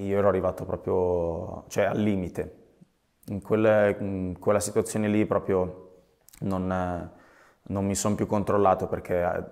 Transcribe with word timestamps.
io 0.00 0.18
ero 0.18 0.28
arrivato 0.28 0.64
proprio 0.64 1.64
cioè, 1.68 1.84
al 1.84 1.98
limite. 1.98 2.56
In, 3.26 3.42
quelle, 3.42 3.96
in, 4.00 4.38
quella 4.38 4.60
situazione 4.60 5.08
lì 5.08 5.24
proprio 5.26 6.04
non, 6.40 7.10
non 7.62 7.84
mi 7.84 7.94
sono 7.94 8.14
più 8.14 8.26
controllato 8.26 8.88
perché 8.88 9.22
eh, 9.22 9.44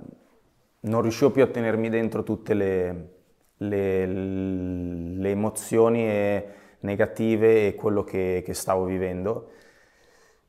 non 0.80 1.02
riuscivo 1.02 1.30
più 1.30 1.42
a 1.42 1.48
tenermi 1.48 1.88
dentro 1.88 2.22
tutte 2.22 2.54
le, 2.54 3.08
le, 3.58 4.06
le 4.06 5.30
emozioni 5.30 6.42
negative 6.80 7.66
e 7.66 7.74
quello 7.74 8.04
che, 8.04 8.42
che, 8.44 8.54
stavo 8.54 8.84
vivendo. 8.84 9.50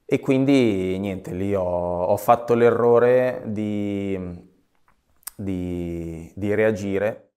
E 0.05 0.19
quindi 0.19 0.97
niente, 0.97 1.33
lì 1.33 1.53
ho, 1.53 2.03
ho 2.03 2.17
fatto 2.17 2.55
l'errore 2.55 3.43
di, 3.45 4.17
di, 5.35 6.31
di 6.35 6.53
reagire 6.55 7.28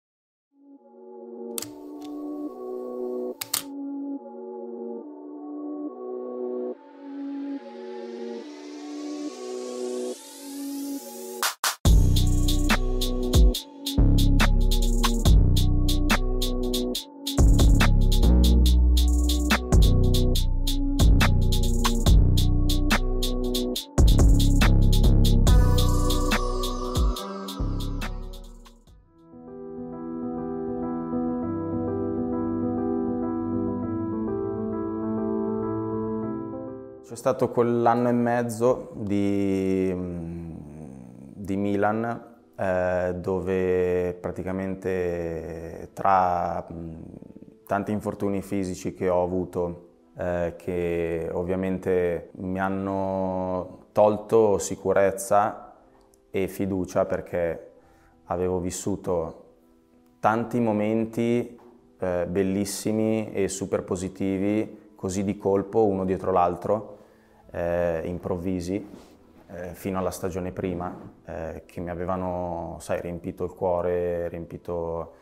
stato 37.43 37.51
quell'anno 37.51 38.09
e 38.09 38.13
mezzo 38.13 38.91
di, 38.95 39.93
di 41.35 41.57
Milan 41.57 42.35
eh, 42.55 43.15
dove 43.17 44.17
praticamente 44.21 45.91
tra 45.93 46.65
tanti 47.67 47.91
infortuni 47.91 48.43
fisici 48.43 48.95
che 48.95 49.09
ho 49.09 49.25
avuto 49.25 49.89
eh, 50.17 50.55
che 50.57 51.29
ovviamente 51.33 52.31
mi 52.37 52.61
hanno 52.61 53.87
tolto 53.91 54.59
sicurezza 54.59 55.75
e 56.31 56.47
fiducia 56.47 57.07
perché 57.07 57.71
avevo 58.27 58.61
vissuto 58.61 59.45
tanti 60.21 60.61
momenti 60.61 61.59
eh, 61.99 62.27
bellissimi 62.29 63.33
e 63.33 63.49
super 63.49 63.83
positivi 63.83 64.93
così 64.95 65.25
di 65.25 65.37
colpo 65.37 65.85
uno 65.85 66.05
dietro 66.05 66.31
l'altro 66.31 67.01
eh, 67.53 68.03
improvvisi 68.05 69.11
eh, 69.55 69.75
fino 69.75 69.99
alla 69.99 70.11
stagione 70.11 70.51
prima 70.51 70.97
eh, 71.25 71.63
che 71.67 71.81
mi 71.81 71.91
avevano, 71.91 72.77
sai, 72.81 73.01
riempito 73.01 73.45
il 73.45 73.53
cuore, 73.53 74.29
riempito 74.29 75.15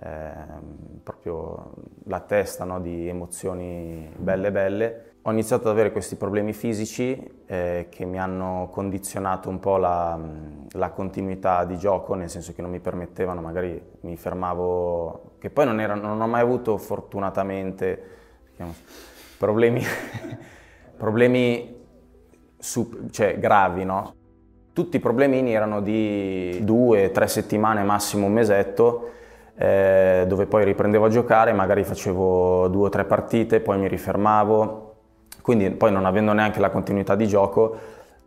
ehm, 0.00 1.00
proprio 1.02 1.74
la 2.04 2.20
testa 2.20 2.64
no, 2.64 2.80
di 2.80 3.08
emozioni 3.08 4.12
belle 4.16 4.50
belle. 4.50 5.02
Ho 5.22 5.30
iniziato 5.30 5.68
ad 5.68 5.74
avere 5.74 5.92
questi 5.92 6.16
problemi 6.16 6.52
fisici 6.52 7.42
eh, 7.46 7.88
che 7.90 8.04
mi 8.04 8.18
hanno 8.18 8.68
condizionato 8.70 9.48
un 9.48 9.60
po' 9.60 9.76
la, 9.76 10.18
la, 10.70 10.90
continuità 10.90 11.64
di 11.64 11.76
gioco, 11.76 12.14
nel 12.14 12.30
senso 12.30 12.54
che 12.54 12.62
non 12.62 12.70
mi 12.70 12.80
permettevano, 12.80 13.40
magari 13.40 13.80
mi 14.00 14.16
fermavo, 14.16 15.34
che 15.38 15.50
poi 15.50 15.66
non, 15.66 15.80
era, 15.80 15.94
non 15.94 16.20
ho 16.20 16.26
mai 16.26 16.40
avuto 16.40 16.78
fortunatamente 16.78 18.16
problemi 19.36 19.82
problemi 20.98 21.76
sub, 22.58 23.10
cioè, 23.10 23.38
gravi, 23.38 23.84
no? 23.84 24.14
Tutti 24.72 24.96
i 24.96 25.00
problemini 25.00 25.54
erano 25.54 25.80
di 25.80 26.58
due, 26.62 27.10
tre 27.10 27.26
settimane, 27.26 27.82
massimo 27.82 28.26
un 28.26 28.32
mesetto, 28.32 29.10
eh, 29.56 30.24
dove 30.28 30.46
poi 30.46 30.64
riprendevo 30.64 31.06
a 31.06 31.08
giocare, 31.08 31.52
magari 31.52 31.82
facevo 31.84 32.68
due 32.68 32.86
o 32.86 32.88
tre 32.88 33.04
partite, 33.04 33.60
poi 33.60 33.78
mi 33.78 33.88
rifermavo, 33.88 34.94
quindi 35.42 35.70
poi 35.70 35.90
non 35.90 36.04
avendo 36.04 36.32
neanche 36.32 36.60
la 36.60 36.70
continuità 36.70 37.16
di 37.16 37.26
gioco, 37.26 37.76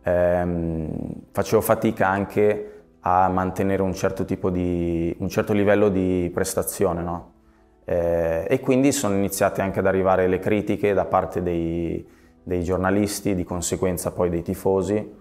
ehm, 0.02 0.88
facevo 1.30 1.62
fatica 1.62 2.08
anche 2.08 2.68
a 3.00 3.28
mantenere 3.28 3.82
un 3.82 3.94
certo, 3.94 4.24
di, 4.24 5.16
un 5.18 5.28
certo 5.28 5.52
livello 5.52 5.88
di 5.88 6.30
prestazione, 6.34 7.02
no? 7.02 7.32
eh, 7.84 8.46
e 8.48 8.60
quindi 8.60 8.92
sono 8.92 9.14
iniziate 9.14 9.60
anche 9.60 9.80
ad 9.80 9.86
arrivare 9.86 10.26
le 10.26 10.38
critiche 10.38 10.92
da 10.92 11.04
parte 11.04 11.42
dei, 11.42 12.06
dei 12.42 12.62
giornalisti, 12.62 13.34
di 13.34 13.44
conseguenza 13.44 14.10
poi 14.12 14.30
dei 14.30 14.42
tifosi, 14.42 15.20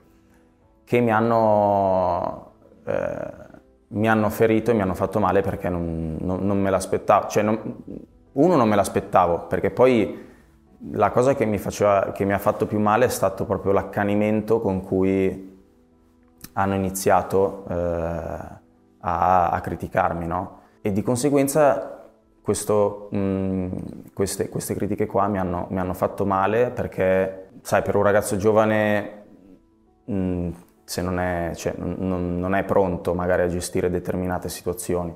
che 0.84 1.00
mi 1.00 1.12
hanno, 1.12 2.52
eh, 2.86 3.34
mi 3.90 4.10
hanno 4.10 4.30
ferito 4.30 4.72
e 4.72 4.74
mi 4.74 4.82
hanno 4.82 4.94
fatto 4.94 5.20
male 5.20 5.42
perché 5.42 5.70
non, 5.70 6.18
non, 6.20 6.46
non 6.46 6.62
me 6.62 6.70
l'aspettavo. 6.70 7.28
Cioè, 7.28 7.44
non, 7.44 7.84
uno 8.34 8.56
non 8.56 8.68
me 8.68 8.76
l'aspettavo, 8.76 9.48
perché 9.48 9.72
poi 9.72 10.30
la 10.92 11.12
cosa 11.12 11.36
che 11.36 11.46
mi, 11.46 11.58
faceva, 11.58 12.12
che 12.12 12.26
mi 12.26 12.34
ha 12.34 12.40
fatto 12.40 12.66
più 12.66 12.80
male 12.80 13.06
è 13.06 13.10
stato 13.10 13.46
proprio 13.46 13.72
l'accanimento 13.72 14.60
con 14.60 14.82
cui 14.82 15.50
hanno 16.54 16.74
iniziato 16.74 17.66
eh, 17.70 17.74
a, 17.74 19.50
a, 19.50 19.62
criticarmi, 19.62 20.26
no? 20.26 20.60
E 20.82 20.92
di 20.92 21.02
conseguenza 21.04 22.01
questo, 22.42 23.10
mh, 23.12 23.18
mm, 23.18 23.72
queste, 24.14 24.50
queste, 24.50 24.74
critiche 24.74 25.06
qua 25.06 25.28
mi 25.28 25.38
hanno, 25.38 25.68
mi 25.70 25.80
hanno, 25.80 25.94
fatto 25.94 26.26
male 26.26 26.72
perché, 26.72 27.50
sai, 27.62 27.82
per 27.84 27.96
un 27.96 28.04
ragazzo 28.04 28.36
giovane, 28.38 29.24
mh, 30.06 30.14
mm, 30.14 30.50
se 30.84 31.02
non 31.02 31.20
è, 31.20 31.52
cioè, 31.56 31.74
non, 31.78 32.40
non 32.40 32.56
è, 32.56 32.64
pronto 32.66 33.14
magari 33.14 33.44
a 33.44 33.48
gestire 33.48 33.90
determinate 33.90 34.50
situazioni. 34.50 35.16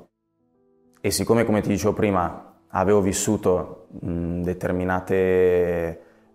E 1.01 1.11
siccome, 1.11 1.45
come 1.45 1.61
ti 1.61 1.69
dicevo 1.69 1.93
prima, 1.93 2.59
avevo 2.69 3.01
vissuto 3.01 3.87
mh, 4.01 4.09
mm, 4.09 4.41
determinate 4.43 5.15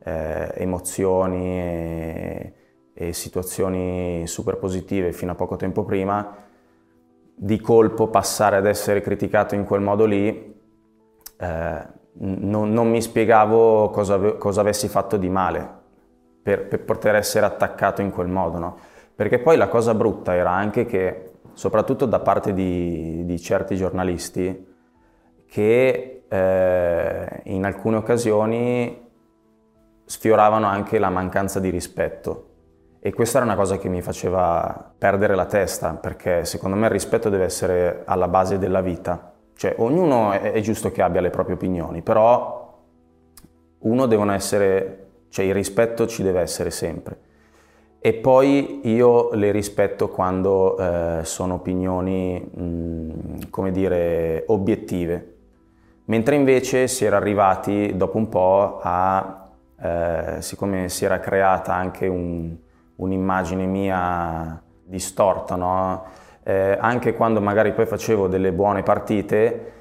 eh, 0.02 0.52
emozioni 0.54 1.60
e, 1.60 2.54
e 2.92 3.12
situazioni 3.12 4.26
super 4.26 4.56
positive 4.56 5.12
fino 5.12 5.32
a 5.32 5.34
poco 5.36 5.56
tempo 5.56 5.84
prima, 5.84 6.36
di 7.34 7.60
colpo 7.60 8.08
passare 8.08 8.56
ad 8.56 8.66
essere 8.66 9.00
criticato 9.00 9.54
in 9.54 9.64
quel 9.64 9.80
modo 9.80 10.04
lì 10.04 10.49
eh, 11.40 11.86
non, 12.12 12.70
non, 12.70 12.90
mi 12.90 13.00
spiegavo 13.00 13.88
cosa, 13.90 14.18
cosa, 14.34 14.60
avessi 14.60 14.88
fatto 14.88 15.16
di 15.16 15.30
male 15.30 15.78
per, 16.42 16.66
per, 16.66 16.84
poter 16.84 17.14
essere 17.14 17.46
attaccato 17.46 18.02
in 18.02 18.10
quel 18.10 18.28
modo, 18.28 18.58
no? 18.58 18.78
Perché 19.14 19.38
poi 19.38 19.56
la 19.56 19.68
cosa 19.68 19.94
brutta 19.94 20.34
era 20.34 20.50
anche 20.50 20.84
che, 20.84 21.32
soprattutto 21.54 22.06
da 22.06 22.20
parte 22.20 22.52
di, 22.52 23.24
di 23.24 23.38
certi 23.40 23.76
giornalisti, 23.76 24.68
che 25.46 26.24
eh, 26.28 27.40
in 27.44 27.64
alcune 27.64 27.96
occasioni 27.96 29.08
sfioravano 30.04 30.66
anche 30.66 30.98
la 30.98 31.10
mancanza 31.10 31.58
di 31.58 31.70
rispetto. 31.70 32.46
E 33.00 33.12
questa 33.14 33.38
era 33.38 33.46
una 33.46 33.56
cosa 33.56 33.78
che 33.78 33.88
mi 33.88 34.02
faceva 34.02 34.92
perdere 34.96 35.34
la 35.34 35.46
testa, 35.46 35.94
perché 35.94 36.44
secondo 36.44 36.76
me 36.76 36.86
il 36.86 36.92
rispetto 36.92 37.30
deve 37.30 37.44
essere 37.44 38.02
alla 38.04 38.28
base 38.28 38.58
della 38.58 38.82
vita. 38.82 39.29
Cioè, 39.60 39.74
ognuno 39.76 40.32
è, 40.32 40.52
è 40.52 40.60
giusto 40.60 40.90
che 40.90 41.02
abbia 41.02 41.20
le 41.20 41.28
proprie 41.28 41.54
opinioni, 41.54 42.00
però 42.00 42.78
uno 43.80 44.06
devono 44.06 44.32
essere, 44.32 45.08
cioè 45.28 45.44
il 45.44 45.52
rispetto 45.52 46.06
ci 46.06 46.22
deve 46.22 46.40
essere 46.40 46.70
sempre. 46.70 47.18
E 47.98 48.14
poi 48.14 48.80
io 48.84 49.34
le 49.34 49.50
rispetto 49.50 50.08
quando 50.08 50.78
eh, 50.78 51.24
sono 51.24 51.56
opinioni, 51.56 52.40
mh, 52.40 53.50
come 53.50 53.70
dire, 53.70 54.44
obiettive. 54.46 55.34
Mentre 56.06 56.36
invece 56.36 56.88
si 56.88 57.04
era 57.04 57.18
arrivati 57.18 57.94
dopo 57.98 58.16
un 58.16 58.30
po' 58.30 58.78
a, 58.80 59.46
eh, 59.78 60.36
siccome 60.38 60.88
si 60.88 61.04
era 61.04 61.20
creata 61.20 61.74
anche 61.74 62.06
un, 62.06 62.56
un'immagine 62.96 63.66
mia 63.66 64.62
distorta, 64.84 65.56
no? 65.56 66.04
Eh, 66.42 66.76
anche 66.80 67.14
quando 67.14 67.40
magari 67.40 67.72
poi 67.72 67.86
facevo 67.86 68.26
delle 68.28 68.52
buone 68.52 68.82
partite, 68.82 69.72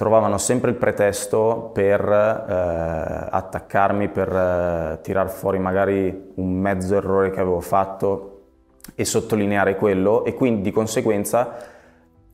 trovavano 0.00 0.38
sempre 0.38 0.70
il 0.70 0.76
pretesto 0.76 1.70
per 1.74 2.00
eh, 2.00 3.28
attaccarmi, 3.30 4.08
per 4.08 4.28
eh, 4.34 4.98
tirar 5.02 5.28
fuori 5.28 5.58
magari 5.58 6.32
un 6.36 6.52
mezzo 6.58 6.96
errore 6.96 7.30
che 7.30 7.40
avevo 7.40 7.60
fatto 7.60 8.40
e 8.94 9.04
sottolineare 9.04 9.76
quello 9.76 10.24
e 10.24 10.32
quindi 10.34 10.62
di 10.62 10.70
conseguenza 10.70 11.54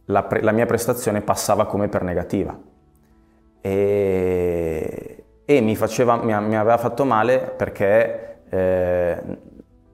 la, 0.04 0.22
pre- 0.22 0.42
la 0.42 0.52
mia 0.52 0.66
prestazione 0.66 1.22
passava 1.22 1.66
come 1.66 1.88
per 1.88 2.02
negativa. 2.02 2.56
E, 3.60 5.24
e 5.44 5.60
mi, 5.60 5.74
faceva, 5.74 6.16
mi, 6.16 6.40
mi, 6.46 6.56
aveva 6.56 6.78
fatto 6.78 7.04
male 7.04 7.38
perché 7.38 8.42
eh, 8.48 9.22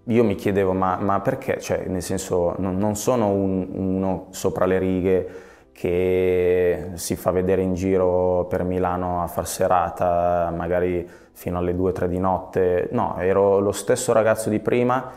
io 0.04 0.24
mi 0.24 0.34
chiedevo 0.34 0.72
ma, 0.72 0.96
ma 0.96 1.20
perché, 1.20 1.60
cioè 1.60 1.84
nel 1.86 2.02
senso 2.02 2.54
non, 2.58 2.76
non 2.76 2.96
sono 2.96 3.28
un, 3.28 3.68
uno 3.72 4.26
sopra 4.30 4.66
le 4.66 4.78
righe 4.78 5.28
che 5.72 6.90
si 6.94 7.16
fa 7.16 7.30
vedere 7.30 7.62
in 7.62 7.74
giro 7.74 8.46
per 8.46 8.62
Milano 8.62 9.22
a 9.22 9.26
far 9.26 9.46
serata, 9.46 10.52
magari 10.54 11.08
fino 11.32 11.58
alle 11.58 11.72
2-3 11.74 12.06
di 12.06 12.18
notte. 12.18 12.88
No, 12.92 13.16
ero 13.18 13.58
lo 13.58 13.72
stesso 13.72 14.12
ragazzo 14.12 14.50
di 14.50 14.60
prima 14.60 15.10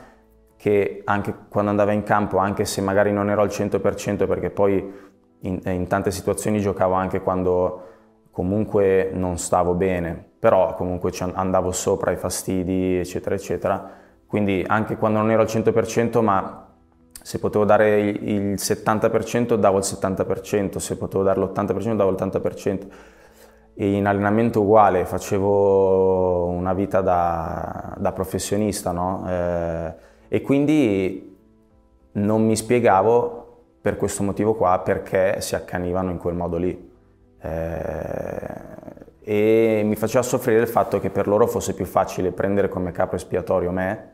che 0.56 1.02
anche 1.04 1.36
quando 1.50 1.72
andava 1.72 1.92
in 1.92 2.04
campo, 2.04 2.38
anche 2.38 2.66
se 2.66 2.82
magari 2.82 3.12
non 3.12 3.30
ero 3.30 3.42
al 3.42 3.50
100% 3.50 4.26
perché 4.26 4.50
poi 4.50 4.94
in, 5.42 5.60
in 5.64 5.88
tante 5.88 6.12
situazioni 6.12 6.60
giocavo 6.60 6.94
anche 6.94 7.22
quando 7.22 7.82
comunque 8.32 9.12
non 9.14 9.38
stavo 9.38 9.74
bene, 9.74 10.32
però 10.40 10.74
comunque 10.74 11.12
andavo 11.34 11.72
sopra 11.72 12.12
i 12.12 12.18
fastidi, 12.18 12.98
eccetera, 12.98 13.36
eccetera. 13.36 14.04
Quindi 14.28 14.64
anche 14.68 14.98
quando 14.98 15.20
non 15.20 15.32
ero 15.32 15.42
al 15.42 15.48
100%, 15.48 16.22
ma 16.22 16.66
se 17.26 17.40
potevo 17.40 17.66
dare 17.66 18.02
il 18.02 18.54
70% 18.54 19.56
davo 19.56 19.78
il 19.78 19.84
70%, 19.84 20.78
se 20.78 20.98
potevo 20.98 21.24
dare 21.24 21.40
l'80% 21.40 21.96
davo 21.96 22.12
l'80%. 22.12 22.88
E 23.74 23.92
in 23.94 24.06
allenamento 24.06 24.62
uguale, 24.62 25.06
facevo 25.06 26.46
una 26.46 26.74
vita 26.74 27.02
da, 27.02 27.94
da 27.98 28.12
professionista, 28.12 28.92
no? 28.92 29.26
eh, 29.28 29.94
e 30.28 30.42
quindi 30.42 31.36
non 32.14 32.46
mi 32.46 32.56
spiegavo 32.56 33.64
per 33.82 33.98
questo 33.98 34.24
motivo 34.24 34.54
qua 34.54 34.80
perché 34.80 35.42
si 35.42 35.56
accanivano 35.56 36.12
in 36.12 36.18
quel 36.18 36.36
modo 36.36 36.58
lì. 36.58 36.92
Eh, 37.42 38.74
e 39.22 39.82
mi 39.84 39.96
faceva 39.96 40.22
soffrire 40.22 40.62
il 40.62 40.68
fatto 40.68 41.00
che 41.00 41.10
per 41.10 41.28
loro 41.28 41.48
fosse 41.48 41.74
più 41.74 41.86
facile 41.86 42.32
prendere 42.32 42.70
come 42.70 42.92
capo 42.92 43.16
espiatorio 43.16 43.72
me 43.72 44.10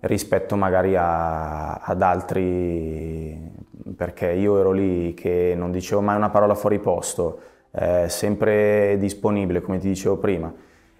rispetto 0.00 0.56
magari 0.56 0.96
a, 0.96 1.74
ad 1.74 2.02
altri, 2.02 3.36
perché 3.96 4.30
io 4.32 4.58
ero 4.58 4.70
lì 4.70 5.14
che 5.14 5.54
non 5.56 5.70
dicevo 5.70 6.00
mai 6.00 6.16
una 6.16 6.30
parola 6.30 6.54
fuori 6.54 6.78
posto, 6.78 7.40
eh, 7.72 8.08
sempre 8.08 8.96
disponibile, 8.98 9.60
come 9.60 9.78
ti 9.78 9.88
dicevo 9.88 10.16
prima, 10.18 10.52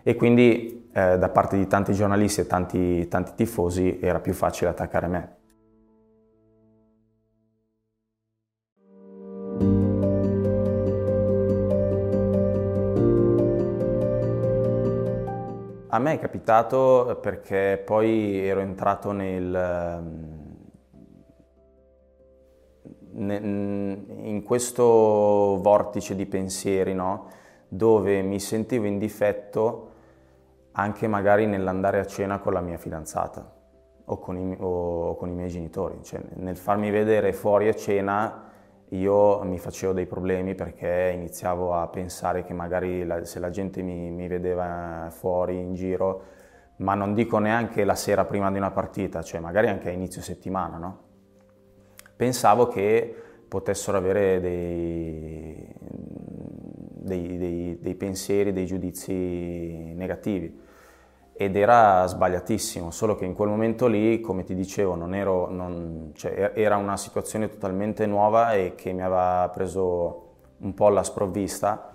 e 0.03 0.15
quindi 0.15 0.89
eh, 0.93 1.19
da 1.19 1.29
parte 1.29 1.57
di 1.57 1.67
tanti 1.67 1.93
giornalisti 1.93 2.41
e 2.41 2.47
tanti, 2.47 3.09
tanti 3.09 3.33
tifosi 3.35 3.99
era 4.01 4.21
più 4.21 4.33
facile 4.33 4.71
attaccare 4.71 5.07
me. 5.07 5.38
A 15.99 16.01
me 16.01 16.13
è 16.13 16.19
capitato 16.21 17.19
perché 17.21 17.83
poi 17.85 18.47
ero 18.47 18.61
entrato 18.61 19.11
nel, 19.11 20.01
in 23.15 24.43
questo 24.45 24.85
vortice 25.61 26.15
di 26.15 26.25
pensieri, 26.27 26.95
no? 26.95 27.27
dove 27.67 28.23
mi 28.23 28.39
sentivo 28.39 28.87
in 28.87 28.97
difetto 28.97 29.91
anche 30.71 31.09
magari 31.09 31.47
nell'andare 31.47 31.99
a 31.99 32.07
cena 32.07 32.39
con 32.39 32.53
la 32.53 32.61
mia 32.61 32.79
fidanzata 32.79 33.53
o 34.05 34.19
con 34.21 34.39
i, 34.39 34.57
o 34.57 35.17
con 35.17 35.29
i 35.31 35.33
miei 35.33 35.49
genitori, 35.49 35.99
cioè, 36.05 36.21
nel 36.35 36.57
farmi 36.57 36.93
vedere 36.93 37.33
fuori 37.33 37.67
a 37.67 37.75
cena 37.75 38.48
io 38.91 39.43
mi 39.43 39.59
facevo 39.59 39.93
dei 39.93 40.07
problemi 40.07 40.55
perché 40.55 41.13
iniziavo 41.15 41.75
a 41.75 41.89
pensare 41.89 42.45
che 42.45 42.55
magari 42.55 43.05
la, 43.05 43.25
se 43.25 43.39
la 43.39 43.51
gente 43.51 43.83
mi, 43.83 44.11
mi, 44.11 44.29
vedeva 44.29 45.09
fuori 45.11 45.59
in 45.59 45.75
giro, 45.75 46.23
ma 46.77 46.95
non 46.95 47.13
dico 47.15 47.39
neanche 47.39 47.85
la 47.85 47.95
sera 47.95 48.25
prima 48.25 48.51
di 48.51 48.57
una 48.57 48.71
partita, 48.71 49.23
cioè 49.23 49.41
magari 49.41 49.69
anche 49.69 49.89
a 49.89 49.93
inizio 49.93 50.23
settimana, 50.23 50.79
no? 50.79 51.03
Pensavo 52.17 52.67
che 52.69 53.15
potessero 53.47 53.99
avere 53.99 54.41
dei, 54.41 55.75
dei, 55.79 57.37
dei, 57.37 57.79
dei 57.81 57.95
pensieri, 57.95 58.53
dei 58.53 58.67
giudizi 58.67 59.93
negativi 59.95 60.67
ed 61.41 61.55
era 61.55 62.05
sbagliatissimo, 62.05 62.91
solo 62.91 63.15
che 63.15 63.25
in 63.25 63.33
quel 63.33 63.49
momento 63.49 63.87
lì, 63.87 64.21
come 64.21 64.43
ti 64.43 64.57
dicevo, 64.57 64.97
non 64.97 65.15
ero, 65.15 65.49
non, 65.49 66.11
cioè, 66.15 66.51
era 66.57 66.77
una 66.77 66.97
situazione 66.97 67.49
totalmente 67.49 68.07
nuova 68.07 68.55
e 68.55 68.75
che 68.75 68.93
mi 68.93 69.03
aveva 69.03 69.49
preso 69.55 70.33
un 70.59 70.75
po' 70.75 70.87
alla 70.87 71.05
sprovvista 71.05 71.95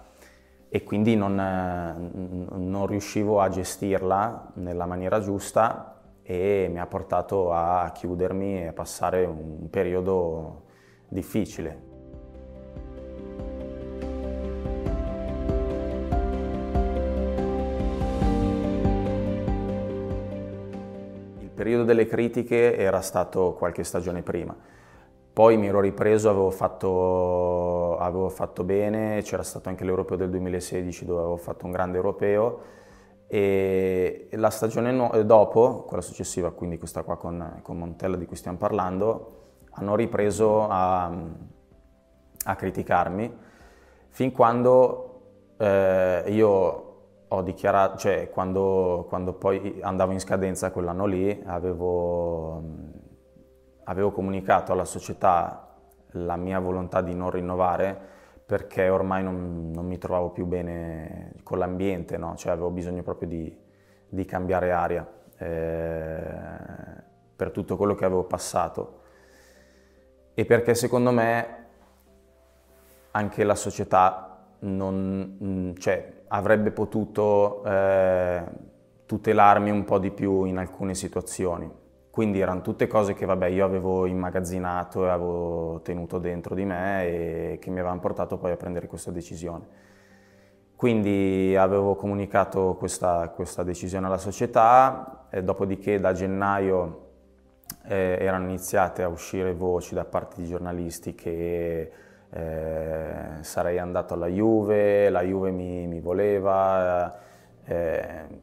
e 0.69 0.83
quindi 0.83 1.17
non, 1.17 1.35
non 1.35 2.87
riuscivo 2.87 3.41
a 3.41 3.49
gestirla 3.49 4.51
nella 4.53 4.85
maniera 4.85 5.19
giusta 5.19 5.99
e 6.23 6.69
mi 6.71 6.79
ha 6.79 6.87
portato 6.87 7.51
a 7.51 7.91
chiudermi 7.93 8.61
e 8.61 8.67
a 8.67 8.73
passare 8.73 9.25
un 9.25 9.69
periodo 9.69 10.67
difficile. 11.09 11.92
Periodo 21.83 21.85
delle 21.85 22.05
critiche 22.05 22.77
era 22.77 23.01
stato 23.01 23.53
qualche 23.53 23.83
stagione 23.83 24.21
prima. 24.21 24.55
Poi 25.33 25.57
mi 25.57 25.67
ero 25.67 25.79
ripreso, 25.79 26.29
avevo 26.29 26.51
fatto, 26.51 27.97
avevo 27.97 28.29
fatto 28.29 28.63
bene, 28.63 29.21
c'era 29.23 29.43
stato 29.43 29.69
anche 29.69 29.83
l'Europeo 29.83 30.15
del 30.15 30.29
2016 30.29 31.05
dove 31.05 31.19
avevo 31.19 31.37
fatto 31.37 31.65
un 31.65 31.71
grande 31.71 31.97
europeo 31.97 32.81
e 33.27 34.29
la 34.33 34.51
stagione 34.51 34.91
no, 34.91 35.09
dopo, 35.23 35.85
quella 35.87 36.03
successiva, 36.03 36.51
quindi 36.51 36.77
questa 36.77 37.01
qua 37.01 37.17
con, 37.17 37.61
con, 37.63 37.77
Montella 37.77 38.15
di 38.15 38.27
cui 38.27 38.35
stiamo 38.35 38.57
parlando, 38.57 39.41
hanno 39.71 39.95
ripreso 39.95 40.67
a, 40.69 41.11
a 42.45 42.55
criticarmi 42.55 43.35
fin 44.09 44.31
quando 44.31 45.21
eh, 45.57 46.25
io 46.27 46.92
ho 47.35 47.41
dichiarato, 47.41 47.97
cioè 47.97 48.29
quando, 48.29 49.05
quando, 49.09 49.33
poi 49.33 49.79
andavo 49.81 50.11
in 50.11 50.19
scadenza 50.19 50.71
quell'anno 50.71 51.05
lì, 51.05 51.41
avevo, 51.45 52.61
avevo, 53.85 54.11
comunicato 54.11 54.71
alla 54.71 54.85
società 54.85 55.75
la 56.11 56.35
mia 56.35 56.59
volontà 56.59 57.01
di 57.01 57.15
non 57.15 57.31
rinnovare 57.31 58.11
perché 58.45 58.87
ormai 58.87 59.23
non, 59.23 59.71
non 59.73 59.85
mi 59.87 59.97
trovavo 59.97 60.29
più 60.29 60.45
bene 60.45 61.33
con 61.41 61.57
l'ambiente, 61.57 62.17
no? 62.17 62.35
cioè 62.35 62.51
avevo 62.51 62.69
bisogno 62.69 63.01
proprio 63.01 63.27
di, 63.27 63.57
di 64.07 64.25
cambiare 64.25 64.71
aria 64.71 65.11
eh, 65.39 66.23
per 67.35 67.49
tutto 67.49 67.77
quello 67.77 67.95
che 67.95 68.05
avevo 68.05 68.25
passato 68.25 68.99
e 70.35 70.45
perché 70.45 70.75
secondo 70.75 71.09
me 71.09 71.65
anche 73.09 73.43
la 73.43 73.55
società 73.55 74.45
non, 74.59 75.73
cioè, 75.79 76.22
avrebbe 76.35 76.71
potuto 76.71 77.63
eh, 77.63 78.43
tutelarmi 79.05 79.69
un 79.69 79.83
po' 79.83 79.99
di 79.99 80.11
più 80.11 80.45
in 80.45 80.57
alcune 80.57 80.95
situazioni. 80.95 81.71
Quindi 82.09 82.39
erano 82.39 82.61
tutte 82.61 82.87
cose 82.87 83.13
che 83.13 83.25
vabbè, 83.25 83.47
io 83.47 83.65
avevo 83.65 84.05
immagazzinato 84.05 85.05
e 85.05 85.09
avevo 85.09 85.81
tenuto 85.83 86.17
dentro 86.19 86.55
di 86.55 86.65
me 86.65 87.05
e 87.05 87.57
che 87.59 87.69
mi 87.69 87.79
avevano 87.79 87.99
portato 87.99 88.37
poi 88.37 88.51
a 88.51 88.57
prendere 88.57 88.87
questa 88.87 89.11
decisione. 89.11 89.81
Quindi 90.75 91.55
avevo 91.55 91.95
comunicato 91.95 92.75
questa, 92.77 93.29
questa 93.29 93.63
decisione 93.63 94.07
alla 94.07 94.17
società, 94.17 95.27
dopodiché 95.41 95.99
da 95.99 96.13
gennaio 96.13 97.11
eh, 97.85 98.17
erano 98.19 98.45
iniziate 98.45 99.01
a 99.03 99.07
uscire 99.07 99.53
voci 99.53 99.93
da 99.93 100.03
parte 100.03 100.41
di 100.41 100.47
giornalisti 100.47 101.15
che 101.15 101.91
eh, 102.33 103.37
sarei 103.41 103.77
andato 103.77 104.15
alla 104.15 104.27
Juve, 104.27 105.09
la 105.09 105.21
Juve 105.21 105.51
mi, 105.51 105.85
mi 105.85 105.99
voleva, 105.99 107.15
eh, 107.63 108.41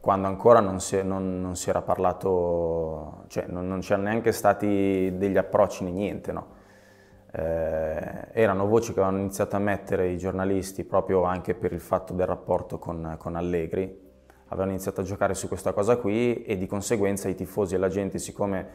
quando 0.00 0.26
ancora 0.28 0.60
non 0.60 0.80
si, 0.80 1.02
non, 1.02 1.40
non 1.40 1.54
si, 1.54 1.68
era 1.68 1.82
parlato, 1.82 3.24
cioè 3.28 3.44
non, 3.48 3.68
non 3.68 3.80
c'erano 3.80 4.08
neanche 4.08 4.32
stati 4.32 5.12
degli 5.16 5.36
approcci 5.36 5.84
né 5.84 5.90
niente, 5.90 6.32
no? 6.32 6.46
eh, 7.32 8.28
erano 8.32 8.66
voci 8.66 8.94
che 8.94 9.00
avevano 9.00 9.22
iniziato 9.22 9.56
a 9.56 9.58
mettere 9.58 10.08
i 10.08 10.16
giornalisti 10.16 10.84
proprio 10.84 11.24
anche 11.24 11.54
per 11.54 11.72
il 11.72 11.80
fatto 11.80 12.14
del 12.14 12.26
rapporto 12.26 12.78
con, 12.78 13.16
con 13.18 13.36
Allegri, 13.36 14.10
avevano 14.46 14.70
iniziato 14.70 15.02
a 15.02 15.04
giocare 15.04 15.34
su 15.34 15.48
questa 15.48 15.72
cosa 15.72 15.96
qui 15.96 16.44
e 16.44 16.56
di 16.56 16.66
conseguenza 16.66 17.28
i 17.28 17.34
tifosi 17.34 17.74
e 17.74 17.78
la 17.78 17.88
gente, 17.88 18.18
siccome 18.18 18.68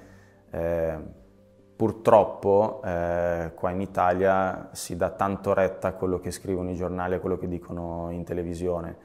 eh, 0.52 1.26
Purtroppo 1.78 2.82
eh, 2.84 3.52
qua 3.54 3.70
in 3.70 3.82
Italia 3.82 4.70
si 4.72 4.98
dà 4.98 5.12
tanto 5.12 5.54
retta 5.54 5.90
a 5.90 5.94
quello 5.94 6.20
che 6.20 6.32
scrivono 6.32 6.72
i 6.72 6.76
giornali, 6.76 7.14
a 7.14 7.20
quello 7.20 7.38
che 7.38 7.48
dicono 7.48 8.10
in 8.10 8.24
televisione. 8.24 8.98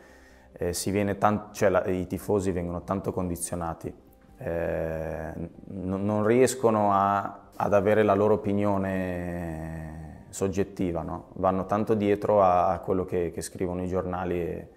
Eh, 0.52 0.72
tan- 1.18 1.48
cioè 1.52 1.68
la- 1.68 1.84
I 1.84 2.06
tifosi 2.06 2.50
vengono 2.50 2.82
tanto 2.82 3.12
condizionati, 3.12 3.94
eh, 4.38 5.32
n- 5.36 6.04
non 6.04 6.24
riescono 6.24 6.92
a- 6.94 7.40
ad 7.54 7.74
avere 7.74 8.02
la 8.04 8.14
loro 8.14 8.34
opinione 8.34 10.24
soggettiva, 10.30 11.02
no? 11.02 11.26
vanno 11.34 11.66
tanto 11.66 11.92
dietro 11.92 12.42
a, 12.42 12.68
a 12.70 12.78
quello 12.78 13.04
che-, 13.04 13.32
che, 13.32 13.42
scrivono 13.42 13.82
i 13.82 13.86
giornali 13.86 14.40
e, 14.40 14.68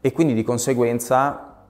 e 0.00 0.12
quindi 0.12 0.34
di 0.34 0.42
conseguenza 0.42 1.64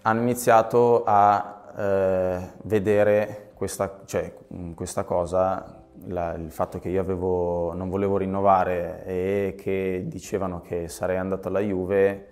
hanno 0.00 0.20
iniziato 0.22 1.04
a 1.04 1.72
eh, 1.76 2.38
vedere 2.62 3.51
questa, 3.62 4.00
cioè, 4.06 4.34
questa 4.74 5.04
cosa 5.04 5.84
la, 6.06 6.32
il 6.32 6.50
fatto 6.50 6.80
che 6.80 6.88
io 6.88 7.00
avevo, 7.00 7.72
non 7.74 7.90
volevo 7.90 8.16
rinnovare 8.16 9.04
e 9.06 9.54
che 9.56 10.02
dicevano 10.08 10.60
che 10.60 10.88
sarei 10.88 11.16
andato 11.16 11.46
alla 11.46 11.60
Juve, 11.60 12.28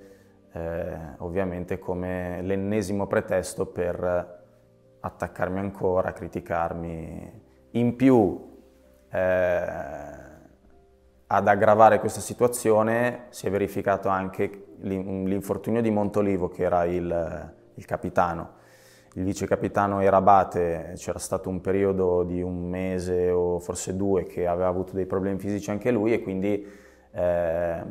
eh, 0.51 0.97
ovviamente 1.19 1.79
come 1.79 2.43
l'ennesimo 2.43 3.07
pretesto 3.07 3.67
per 3.67 4.39
attaccarmi 4.99 5.61
ancora, 5.61 6.13
criticarmi. 6.13 7.43
In 7.71 7.95
più, 7.95 8.59
eh, 9.09 9.67
ad 11.29 11.47
aggravare 11.47 12.01
questa 12.01 12.21
situazione 12.21 13.27
si 13.29 13.47
è 13.47 13.51
verificato 13.51 14.09
anche 14.09 14.75
l'infortunio 14.81 15.81
di 15.81 15.93
Montolivo, 15.93 16.49
che 16.49 16.65
era 16.65 16.85
il, 16.87 17.53
il 17.75 17.85
capitano. 17.85 18.59
Il 19.15 19.25
vice 19.25 19.45
capitano 19.47 20.01
era 20.01 20.19
Abate, 20.19 20.93
c'era 20.95 21.19
stato 21.19 21.49
un 21.49 21.61
periodo 21.61 22.23
di 22.23 22.43
un 22.43 22.69
mese 22.69 23.31
o 23.31 23.59
forse 23.59 23.97
due 23.97 24.23
che 24.23 24.47
aveva 24.47 24.69
avuto 24.69 24.93
dei 24.93 25.07
problemi 25.07 25.39
fisici 25.41 25.71
anche 25.71 25.91
lui 25.91 26.13
e 26.13 26.23
quindi 26.23 26.65
eh, 27.11 27.83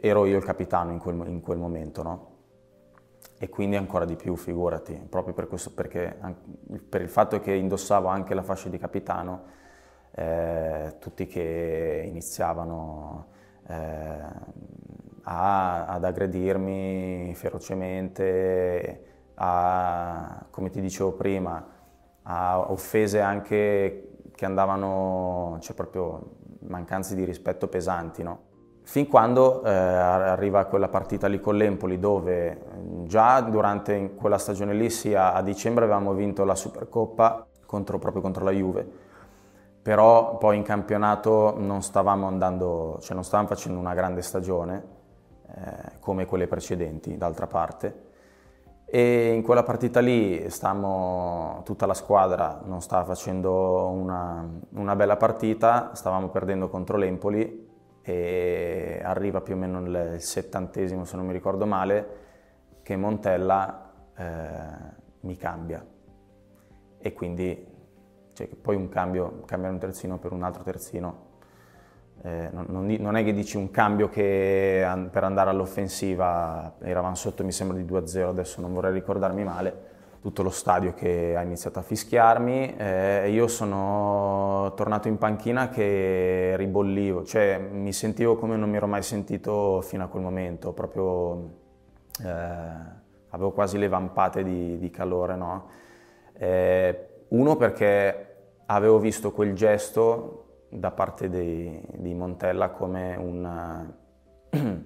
ero 0.00 0.26
io 0.26 0.36
il 0.36 0.44
capitano 0.44 0.90
in 0.90 0.98
quel, 0.98 1.14
in 1.28 1.40
quel 1.40 1.58
momento, 1.58 2.02
no? 2.02 2.28
E 3.38 3.48
quindi 3.48 3.76
ancora 3.76 4.04
di 4.04 4.16
più, 4.16 4.34
figurati, 4.34 4.94
proprio 5.08 5.32
per 5.32 5.46
questo, 5.46 5.72
perché 5.72 6.18
per 6.88 7.02
il 7.02 7.08
fatto 7.08 7.38
che 7.40 7.52
indossavo 7.52 8.08
anche 8.08 8.34
la 8.34 8.42
fascia 8.42 8.68
di 8.68 8.78
capitano, 8.78 9.44
eh, 10.10 10.96
tutti 10.98 11.26
che 11.26 12.04
iniziavano 12.06 13.26
eh, 13.68 13.74
a, 15.22 15.86
ad 15.86 16.04
aggredirmi 16.04 17.32
ferocemente, 17.34 19.04
a, 19.42 20.44
come 20.50 20.68
ti 20.70 20.80
dicevo 20.80 21.12
prima, 21.12 21.64
a 22.22 22.70
offese 22.70 23.20
anche 23.20 24.08
che 24.34 24.44
andavano, 24.44 25.56
cioè 25.60 25.74
proprio 25.74 26.36
mancanze 26.60 27.14
di 27.14 27.24
rispetto 27.24 27.66
pesanti, 27.68 28.22
no? 28.22 28.48
Fin 28.82 29.08
quando 29.08 29.62
eh, 29.62 29.70
arriva 29.70 30.64
quella 30.64 30.88
partita 30.88 31.26
lì 31.26 31.40
con 31.40 31.56
l'Empoli 31.56 31.98
dove 31.98 32.66
già 33.04 33.40
durante 33.40 34.14
quella 34.14 34.38
stagione 34.38 34.74
lì, 34.74 34.90
sia 34.90 35.32
a 35.32 35.42
dicembre 35.42 35.84
avevamo 35.84 36.12
vinto 36.12 36.44
la 36.44 36.54
Supercoppa 36.54 37.46
contro, 37.66 37.98
proprio 37.98 38.20
contro 38.20 38.44
la 38.44 38.50
Juve, 38.50 38.86
però 39.80 40.36
poi 40.36 40.56
in 40.56 40.62
campionato 40.64 41.54
non 41.56 41.82
stavamo 41.82 42.26
andando, 42.26 42.98
cioè 43.00 43.14
non 43.14 43.24
stavamo 43.24 43.48
facendo 43.48 43.78
una 43.78 43.94
grande 43.94 44.22
stagione 44.22 44.84
eh, 45.46 45.98
come 46.00 46.26
quelle 46.26 46.46
precedenti, 46.46 47.16
d'altra 47.16 47.46
parte. 47.46 48.08
E 48.92 49.30
in 49.32 49.42
quella 49.42 49.62
partita 49.62 50.00
lì 50.00 50.50
stavamo, 50.50 51.62
tutta 51.64 51.86
la 51.86 51.94
squadra 51.94 52.60
non 52.64 52.80
stava 52.80 53.04
facendo 53.04 53.86
una, 53.86 54.44
una 54.70 54.96
bella 54.96 55.16
partita, 55.16 55.94
stavamo 55.94 56.28
perdendo 56.28 56.68
contro 56.68 56.96
l'Empoli 56.96 57.68
e 58.02 59.00
arriva 59.04 59.42
più 59.42 59.54
o 59.54 59.58
meno 59.58 59.80
il 59.80 60.20
settantesimo, 60.20 61.04
se 61.04 61.14
non 61.14 61.24
mi 61.24 61.32
ricordo 61.32 61.66
male, 61.66 62.08
che 62.82 62.96
Montella 62.96 63.92
eh, 64.16 64.96
mi 65.20 65.36
cambia. 65.36 65.86
E 66.98 67.12
quindi 67.12 67.64
cioè, 68.32 68.48
poi 68.48 68.74
un 68.74 68.88
cambio, 68.88 69.42
cambiare 69.44 69.72
un 69.72 69.80
terzino 69.80 70.18
per 70.18 70.32
un 70.32 70.42
altro 70.42 70.64
terzino, 70.64 71.28
eh, 72.22 72.50
non, 72.52 72.86
non, 72.98 73.16
è 73.16 73.24
che 73.24 73.32
dici 73.32 73.56
un 73.56 73.70
cambio 73.70 74.10
che 74.10 74.86
per 75.10 75.24
andare 75.24 75.48
all'offensiva 75.48 76.74
eravamo 76.82 77.14
sotto 77.14 77.42
mi 77.44 77.52
sembra 77.52 77.78
di 77.78 77.84
2-0, 77.84 78.26
adesso 78.28 78.60
non 78.60 78.74
vorrei 78.74 78.92
ricordarmi 78.92 79.42
male, 79.42 79.88
tutto 80.20 80.42
lo 80.42 80.50
stadio 80.50 80.92
che 80.92 81.34
ha 81.34 81.40
iniziato 81.40 81.78
a 81.78 81.82
fischiarmi 81.82 82.76
eh, 82.76 83.30
io 83.30 83.48
sono 83.48 84.70
tornato 84.76 85.08
in 85.08 85.16
panchina 85.16 85.70
che 85.70 86.54
ribollivo, 86.56 87.24
cioè 87.24 87.58
mi 87.58 87.92
sentivo 87.94 88.36
come 88.36 88.56
non 88.56 88.68
mi 88.68 88.76
ero 88.76 88.86
mai 88.86 89.02
sentito 89.02 89.80
fino 89.80 90.04
a 90.04 90.08
quel 90.08 90.22
momento, 90.22 90.74
proprio 90.74 91.58
eh, 92.22 92.28
avevo 93.30 93.52
quasi 93.52 93.78
le 93.78 93.88
vampate 93.88 94.42
di, 94.42 94.76
di 94.76 94.90
calore, 94.90 95.36
no? 95.36 95.68
eh, 96.34 97.08
uno 97.28 97.56
perché 97.56 98.26
avevo 98.66 98.98
visto 98.98 99.32
quel 99.32 99.54
gesto 99.54 100.44
da 100.70 100.90
parte 100.92 101.28
di, 101.28 101.82
di 101.96 102.14
Montella 102.14 102.70
come 102.70 103.16
un, 103.16 103.92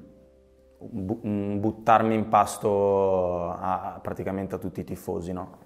un, 0.79 1.61
buttarmi 1.61 2.15
in 2.15 2.29
pasto 2.29 3.51
a, 3.51 3.99
praticamente 4.03 4.55
a 4.55 4.59
tutti 4.59 4.81
i 4.81 4.85
tifosi, 4.85 5.33
no? 5.33 5.59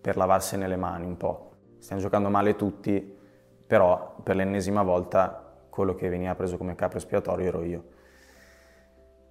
per 0.00 0.16
lavarsene 0.16 0.68
le 0.68 0.76
mani 0.76 1.06
un 1.06 1.16
po'. 1.16 1.50
Stiamo 1.78 2.00
giocando 2.00 2.28
male 2.28 2.56
tutti, 2.56 3.18
però 3.66 4.16
per 4.22 4.36
l'ennesima 4.36 4.82
volta 4.82 5.44
quello 5.68 5.94
che 5.94 6.08
veniva 6.08 6.34
preso 6.34 6.56
come 6.56 6.74
capo 6.74 6.98
espiatorio 6.98 7.46
ero 7.46 7.62
io. 7.62 7.84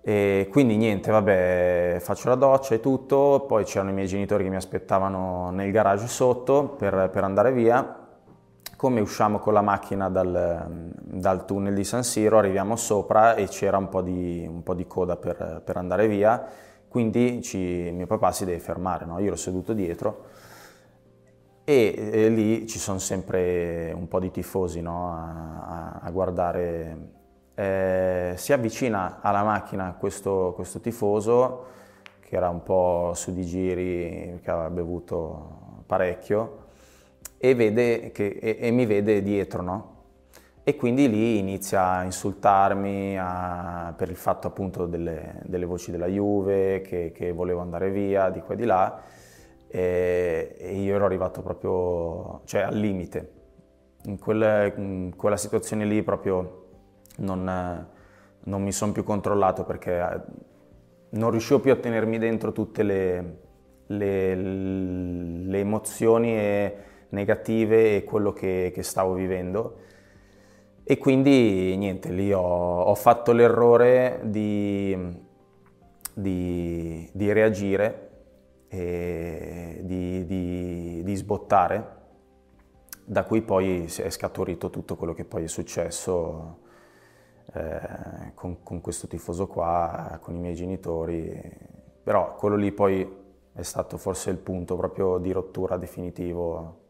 E 0.01 0.49
quindi 0.51 0.75
niente, 0.75 1.11
vabbè, 1.11 1.97
faccio 2.01 2.27
la 2.27 2.35
doccia 2.35 2.75
e 2.75 2.81
tutto, 2.81 3.45
poi 3.47 3.63
c'erano 3.63 3.91
i 3.91 3.93
miei 3.93 4.07
genitori 4.07 4.43
che 4.43 4.49
mi 4.49 4.57
aspettavano 4.57 5.49
nel 5.51 5.71
garage 5.71 6.07
sotto 6.07 6.69
per, 6.69 7.09
per 7.09 7.23
andare 7.23 7.53
via. 7.53 8.02
Come 8.83 8.99
usciamo 8.99 9.39
con 9.39 9.53
la 9.53 9.61
macchina 9.61 10.09
dal, 10.09 10.91
dal, 10.99 11.45
tunnel 11.45 11.73
di 11.73 11.85
San 11.85 12.03
Siro, 12.03 12.37
arriviamo 12.37 12.75
sopra 12.75 13.33
e 13.33 13.47
c'era 13.47 13.77
un 13.77 13.87
po' 13.87 14.01
di, 14.01 14.45
un 14.45 14.61
po 14.61 14.73
di 14.73 14.85
coda 14.85 15.15
per, 15.15 15.61
per, 15.63 15.77
andare 15.77 16.05
via, 16.09 16.45
quindi 16.89 17.41
ci, 17.41 17.57
mio 17.93 18.07
papà 18.07 18.33
si 18.33 18.43
deve 18.43 18.59
fermare, 18.59 19.05
no? 19.05 19.19
io 19.19 19.27
ero 19.27 19.35
seduto 19.37 19.71
dietro 19.71 20.25
e, 21.63 22.09
e, 22.11 22.27
lì 22.27 22.67
ci 22.67 22.77
sono 22.77 22.99
sempre 22.99 23.93
un 23.95 24.09
po' 24.09 24.19
di 24.19 24.31
tifosi 24.31 24.81
no? 24.81 25.13
a, 25.13 25.99
a 26.01 26.11
guardare 26.11 26.97
eh, 27.55 28.33
si 28.35 28.51
avvicina 28.51 29.19
alla 29.21 29.43
macchina 29.43 29.95
questo, 29.97 30.51
questo, 30.55 30.81
tifoso 30.81 31.67
che 32.19 32.35
era 32.35 32.49
un 32.49 32.61
po' 32.61 33.13
su 33.15 33.31
di 33.31 33.45
giri, 33.45 34.41
che 34.43 34.51
aveva 34.51 34.69
bevuto 34.69 35.83
parecchio 35.85 36.62
e, 37.49 38.11
che, 38.13 38.27
e, 38.41 38.57
e 38.57 38.71
mi 38.71 38.85
vede 38.85 39.21
dietro, 39.21 39.61
no? 39.61 39.91
E 40.63 40.77
quindi 40.77 41.09
lì 41.09 41.39
inizia 41.39 41.89
a 41.89 42.03
insultarmi 42.03 43.17
a, 43.19 43.93
per 43.97 44.09
il 44.09 44.15
fatto 44.15 44.47
appunto 44.47 44.85
delle, 44.85 45.41
delle, 45.43 45.65
voci 45.65 45.91
della 45.91 46.07
Juve, 46.07 46.79
che, 46.79 47.11
che, 47.13 47.33
volevo 47.33 47.59
andare 47.59 47.91
via 47.91 48.29
di 48.29 48.39
qua 48.39 48.53
e 48.53 48.57
di 48.57 48.63
là, 48.63 49.01
e, 49.67 50.55
e 50.57 50.75
io 50.75 50.95
ero 50.95 51.03
arrivato 51.03 51.41
proprio 51.41 52.43
cioè, 52.45 52.61
al 52.61 52.77
limite. 52.77 53.31
In, 54.05 54.17
quel, 54.17 54.71
in 54.77 55.13
quella 55.17 55.37
situazione 55.37 55.83
lì 55.83 56.01
proprio 56.01 56.67
non, 57.17 57.87
non 58.39 58.63
mi 58.63 58.71
sono 58.71 58.93
più 58.93 59.03
controllato 59.03 59.65
perché 59.65 59.99
eh, 59.99 60.21
non 61.09 61.29
riuscivo 61.31 61.59
più 61.59 61.73
a 61.73 61.75
tenermi 61.75 62.17
dentro 62.17 62.53
tutte 62.53 62.83
le, 62.83 63.37
le, 63.87 64.35
le 64.35 65.59
emozioni 65.59 66.91
negative 67.13 67.95
e 67.95 68.03
quello 68.03 68.33
che, 68.33 68.71
che, 68.73 68.83
stavo 68.83 69.13
vivendo. 69.13 69.77
E 70.83 70.97
quindi 70.97 71.75
niente, 71.77 72.11
lì 72.11 72.33
ho, 72.33 72.81
ho 72.81 72.95
fatto 72.95 73.31
l'errore 73.31 74.19
di, 74.23 74.95
di, 76.13 77.09
di 77.11 77.31
reagire 77.31 78.09
di, 78.73 80.25
di, 80.25 81.01
di 81.03 81.15
sbottare, 81.15 82.01
da 83.05 83.23
cui 83.23 83.41
poi 83.41 83.83
è 83.85 84.09
scaturito 84.09 84.69
tutto 84.69 84.95
quello 84.95 85.13
che 85.13 85.25
poi 85.25 85.43
è 85.43 85.47
successo 85.47 86.61
eh, 87.53 88.31
con, 88.33 88.63
con, 88.63 88.81
questo 88.81 89.07
tifoso 89.07 89.45
qua, 89.47 90.17
con 90.21 90.35
i 90.35 90.39
miei 90.39 90.55
genitori, 90.55 91.39
però 92.03 92.33
quello 92.35 92.55
lì 92.55 92.71
poi 92.71 93.21
è 93.53 93.61
stato 93.61 93.97
forse 93.97 94.31
il 94.31 94.37
punto 94.37 94.75
proprio 94.75 95.19
di 95.19 95.31
rottura 95.31 95.77
definitivo. 95.77 96.81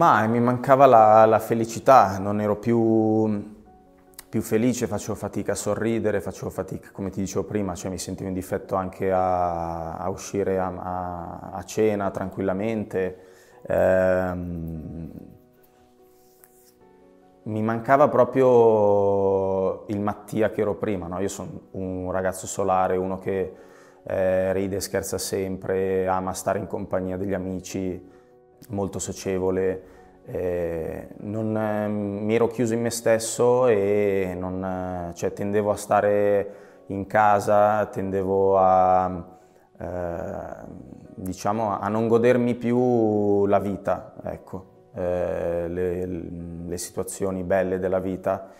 Ma 0.00 0.26
mi 0.26 0.40
mancava 0.40 0.86
la, 0.86 1.26
la 1.26 1.38
felicità, 1.38 2.16
non 2.16 2.40
ero 2.40 2.56
più 2.56 3.58
più 4.30 4.40
felice, 4.40 4.86
facevo 4.86 5.14
fatica 5.14 5.52
a 5.52 5.54
sorridere, 5.54 6.22
facevo 6.22 6.48
fatica, 6.48 6.88
come 6.90 7.10
ti 7.10 7.20
dicevo 7.20 7.44
prima, 7.44 7.74
cioè 7.74 7.90
mi 7.90 7.98
sentivo 7.98 8.28
in 8.28 8.34
difetto 8.34 8.76
anche 8.76 9.12
a, 9.12 9.98
a 9.98 10.08
uscire 10.08 10.58
a, 10.58 10.68
a, 10.68 11.50
a, 11.52 11.62
cena 11.64 12.10
tranquillamente. 12.10 13.18
Eh, 13.60 14.32
mi 17.42 17.62
mancava 17.62 18.08
proprio 18.08 19.84
il 19.88 20.00
Mattia 20.00 20.50
che 20.50 20.62
ero 20.62 20.76
prima, 20.76 21.08
no? 21.08 21.20
io 21.20 21.28
sono 21.28 21.60
un 21.72 22.10
ragazzo 22.10 22.46
solare, 22.46 22.96
uno 22.96 23.18
che 23.18 23.54
eh, 24.02 24.52
ride 24.54 24.80
scherza 24.80 25.18
sempre, 25.18 26.06
ama 26.08 26.32
stare 26.32 26.58
in 26.58 26.66
compagnia 26.66 27.18
degli 27.18 27.34
amici, 27.34 28.18
molto 28.68 28.98
socievole 28.98 29.98
eh, 30.32 31.08
non, 31.18 31.56
eh, 31.56 31.88
mi 31.88 32.34
ero 32.34 32.46
chiuso 32.46 32.74
in 32.74 32.82
me 32.82 32.90
stesso 32.90 33.66
e 33.66 34.36
non, 34.38 34.64
eh, 35.10 35.14
cioè, 35.14 35.32
tendevo 35.32 35.70
a 35.70 35.76
stare 35.76 36.54
in 36.86 37.06
casa, 37.06 37.86
tendevo 37.86 38.56
a, 38.58 39.38
eh, 39.78 39.86
diciamo, 41.14 41.78
a 41.78 41.88
non 41.88 42.06
godermi 42.06 42.54
più 42.54 43.46
la 43.46 43.58
vita, 43.58 44.14
ecco, 44.22 44.88
eh, 44.94 45.66
le, 45.68 46.06
le 46.06 46.78
situazioni 46.78 47.42
belle 47.42 47.78
della 47.78 47.98
vita. 47.98 48.52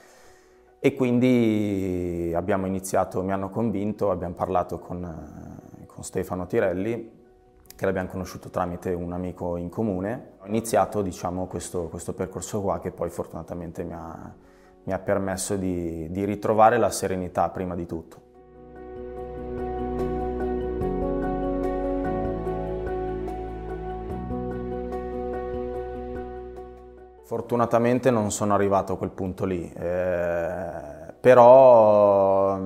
E 0.83 0.95
quindi 0.95 2.33
abbiamo 2.35 2.67
iniziato, 2.67 3.23
mi 3.23 3.33
hanno 3.33 3.51
convinto, 3.51 4.11
abbiamo 4.11 4.35
parlato 4.35 4.79
con, 4.79 5.85
con 5.87 6.03
Stefano 6.03 6.47
Tirelli 6.47 7.20
che 7.81 7.87
l'abbiamo 7.87 8.11
conosciuto 8.11 8.51
tramite 8.51 8.93
un 8.93 9.15
amico 9.15 9.57
in 9.57 9.71
comune. 9.71 10.33
Ho 10.41 10.47
iniziato 10.47 11.01
diciamo, 11.01 11.47
questo, 11.47 11.85
questo, 11.85 12.13
percorso 12.13 12.61
qua 12.61 12.79
che 12.79 12.91
poi 12.91 13.09
fortunatamente 13.09 13.85
mi 13.85 13.95
ha, 13.95 14.35
mi 14.85 14.93
ha 14.93 14.99
permesso 14.99 15.57
di, 15.57 16.07
di 16.11 16.27
ritrovare 16.27 16.77
la 16.77 16.91
serenità 16.91 17.49
prima 17.49 17.75
di 17.75 17.87
tutto. 17.87 18.21
Fortunatamente 27.23 28.11
non 28.11 28.31
sono 28.31 28.53
arrivato 28.53 28.93
a 28.93 28.99
quel 28.99 29.09
punto 29.09 29.47
lì, 29.47 29.73
eh, 29.73 30.71
però 31.19 32.59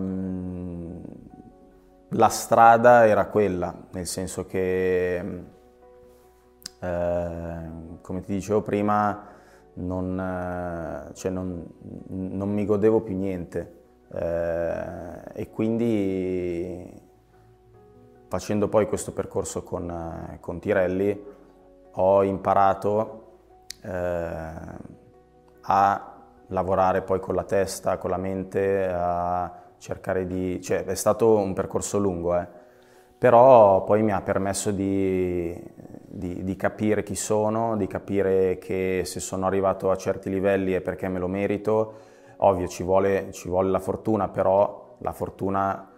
la 2.14 2.28
strada 2.28 3.06
era 3.06 3.26
quella, 3.26 3.74
nel 3.92 4.06
senso 4.06 4.46
che, 4.46 5.16
eh, 6.80 7.58
come 8.00 8.20
ti 8.20 8.32
dicevo 8.32 8.62
prima, 8.62 9.26
non, 9.74 10.18
eh, 10.18 11.14
cioè 11.14 11.30
non, 11.30 11.66
non 12.08 12.52
mi 12.52 12.64
godevo 12.64 13.00
più 13.00 13.16
niente 13.16 13.82
eh, 14.12 15.22
e 15.32 15.50
quindi 15.50 17.02
facendo 18.28 18.68
poi 18.68 18.86
questo 18.86 19.12
percorso 19.12 19.64
con, 19.64 20.38
con 20.40 20.60
Tirelli 20.60 21.24
ho 21.96 22.22
imparato 22.22 23.38
eh, 23.82 24.52
a 25.62 26.12
lavorare 26.48 27.02
poi 27.02 27.18
con 27.18 27.34
la 27.34 27.44
testa, 27.44 27.98
con 27.98 28.10
la 28.10 28.16
mente, 28.16 28.86
a 28.88 29.63
cercare 29.84 30.26
di... 30.26 30.62
cioè 30.62 30.82
è 30.84 30.94
stato 30.94 31.36
un 31.36 31.52
percorso 31.52 31.98
lungo, 31.98 32.34
eh. 32.38 32.46
però 33.18 33.84
poi 33.84 34.02
mi 34.02 34.12
ha 34.12 34.22
permesso 34.22 34.70
di, 34.70 35.54
di, 36.06 36.42
di, 36.42 36.56
capire 36.56 37.02
chi 37.02 37.14
sono, 37.14 37.76
di 37.76 37.86
capire 37.86 38.56
che 38.56 39.02
se 39.04 39.20
sono 39.20 39.44
arrivato 39.44 39.90
a 39.90 39.96
certi 39.96 40.30
livelli 40.30 40.72
è 40.72 40.80
perché 40.80 41.06
me 41.08 41.18
lo 41.18 41.28
merito. 41.28 42.12
Ovvio 42.38 42.66
ci 42.66 42.82
vuole, 42.82 43.30
ci 43.32 43.48
vuole 43.48 43.68
la 43.68 43.78
fortuna, 43.78 44.28
però 44.28 44.96
la 45.00 45.12
fortuna 45.12 45.90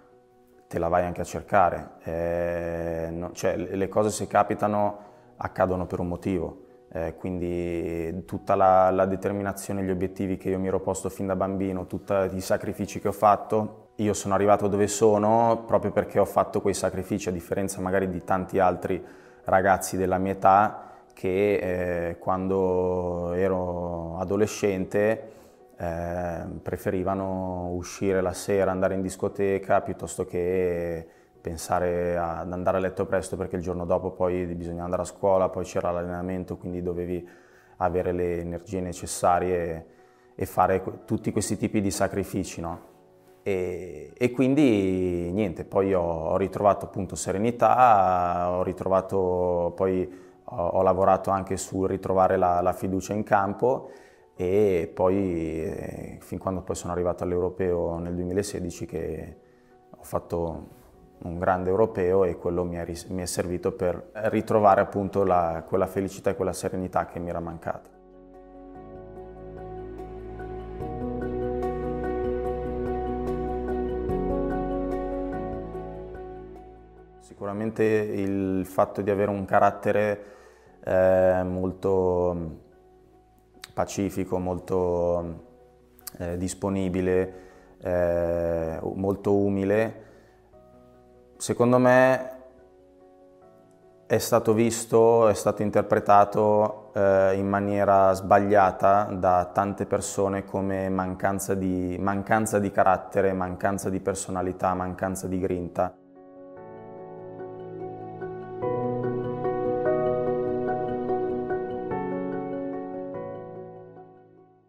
te 0.66 0.78
la 0.80 0.88
vai 0.88 1.04
anche 1.04 1.20
a 1.20 1.24
cercare. 1.24 1.90
Eh, 2.02 3.08
no, 3.12 3.30
cioè, 3.34 3.56
le 3.56 3.88
cose 3.88 4.10
se 4.10 4.26
capitano 4.26 4.98
accadono 5.36 5.86
per 5.86 6.00
un 6.00 6.08
motivo. 6.08 6.65
Eh, 6.96 7.14
quindi 7.18 8.24
tutta 8.24 8.54
la, 8.54 8.90
la, 8.90 9.04
determinazione, 9.04 9.82
gli 9.82 9.90
obiettivi 9.90 10.38
che 10.38 10.48
io 10.48 10.58
mi 10.58 10.68
ero 10.68 10.80
posto 10.80 11.10
fin 11.10 11.26
da 11.26 11.36
bambino, 11.36 11.86
tutti 11.86 12.14
i 12.32 12.40
sacrifici 12.40 13.00
che 13.00 13.08
ho 13.08 13.12
fatto, 13.12 13.88
io 13.96 14.14
sono 14.14 14.32
arrivato 14.32 14.66
dove 14.66 14.86
sono 14.86 15.64
proprio 15.66 15.90
perché 15.92 16.18
ho 16.18 16.24
fatto 16.24 16.62
quei 16.62 16.72
sacrifici, 16.72 17.28
a 17.28 17.32
differenza 17.32 17.82
magari 17.82 18.08
di 18.08 18.24
tanti 18.24 18.58
altri 18.58 19.04
ragazzi 19.44 19.98
della 19.98 20.16
mia 20.16 20.32
età 20.32 20.92
che 21.12 22.08
eh, 22.08 22.18
quando 22.18 23.32
ero 23.34 24.16
adolescente 24.18 25.32
eh, 25.76 26.44
preferivano 26.62 27.72
uscire 27.74 28.22
la 28.22 28.32
sera, 28.32 28.70
andare 28.70 28.94
in 28.94 29.02
discoteca 29.02 29.82
piuttosto 29.82 30.24
che 30.24 31.06
pensare 31.46 32.16
ad 32.16 32.52
andare 32.52 32.78
a 32.78 32.80
letto 32.80 33.06
presto 33.06 33.36
perché 33.36 33.54
il 33.54 33.62
giorno 33.62 33.84
dopo 33.84 34.10
poi 34.10 34.46
bisognava 34.46 34.82
andare 34.82 35.02
a 35.02 35.04
scuola, 35.04 35.48
poi 35.48 35.62
c'era 35.62 35.92
l'allenamento, 35.92 36.56
quindi 36.56 36.82
dovevi 36.82 37.24
avere 37.76 38.10
le 38.10 38.40
energie 38.40 38.80
necessarie 38.80 39.86
e 40.34 40.44
fare 40.44 40.82
tutti 41.04 41.30
questi 41.30 41.56
tipi 41.56 41.80
di 41.80 41.92
sacrifici. 41.92 42.60
No? 42.60 42.80
E, 43.44 44.10
e, 44.16 44.30
quindi 44.32 45.30
niente, 45.30 45.64
poi 45.64 45.94
ho, 45.94 46.02
ho, 46.02 46.36
ritrovato 46.36 46.86
appunto 46.86 47.14
serenità, 47.14 48.50
ho 48.50 48.64
ritrovato, 48.64 49.72
poi 49.76 50.04
ho, 50.42 50.66
ho 50.66 50.82
lavorato 50.82 51.30
anche 51.30 51.56
sul 51.56 51.86
ritrovare 51.86 52.36
la, 52.36 52.60
la, 52.60 52.72
fiducia 52.72 53.12
in 53.12 53.22
campo 53.22 53.90
e 54.34 54.90
poi 54.92 55.62
eh, 55.62 56.18
fin 56.22 56.38
quando 56.38 56.62
poi 56.62 56.74
sono 56.74 56.92
arrivato 56.92 57.22
all'Europeo 57.22 57.98
nel 57.98 58.16
2016 58.16 58.84
che 58.86 59.36
ho 59.96 60.02
fatto 60.02 60.75
un 61.18 61.38
grande 61.38 61.70
europeo 61.70 62.24
e 62.24 62.36
quello 62.36 62.64
mi 62.64 62.76
è, 62.76 62.84
mi 63.08 63.22
è 63.22 63.26
servito 63.26 63.72
per 63.72 64.10
ritrovare 64.12 64.80
appunto 64.80 65.24
la, 65.24 65.64
quella 65.66 65.86
felicità 65.86 66.30
e 66.30 66.36
quella 66.36 66.52
serenità 66.52 67.06
che 67.06 67.18
mi 67.18 67.28
era 67.28 67.40
mancata. 67.40 67.90
Sicuramente 77.20 77.82
il 77.84 78.64
fatto 78.64 79.02
di 79.02 79.10
avere 79.10 79.30
un 79.30 79.44
carattere 79.44 80.24
eh, 80.84 81.42
molto 81.44 82.64
pacifico, 83.74 84.38
molto 84.38 85.44
eh, 86.18 86.36
disponibile, 86.38 87.34
eh, 87.78 88.78
molto 88.80 89.34
umile, 89.34 90.04
secondo 91.36 91.78
me 91.78 92.30
è 94.06 94.18
stato 94.18 94.52
visto, 94.52 95.26
è 95.28 95.34
stato 95.34 95.62
interpretato 95.62 96.92
eh, 96.94 97.34
in 97.36 97.48
maniera 97.48 98.12
sbagliata 98.12 99.08
da 99.10 99.50
tante 99.52 99.84
persone 99.84 100.44
come 100.44 100.88
mancanza 100.88 101.54
di, 101.54 101.96
mancanza 101.98 102.60
di 102.60 102.70
carattere, 102.70 103.32
mancanza 103.32 103.90
di 103.90 103.98
personalità, 104.00 104.74
mancanza 104.74 105.26
di 105.26 105.40
grinta. 105.40 105.92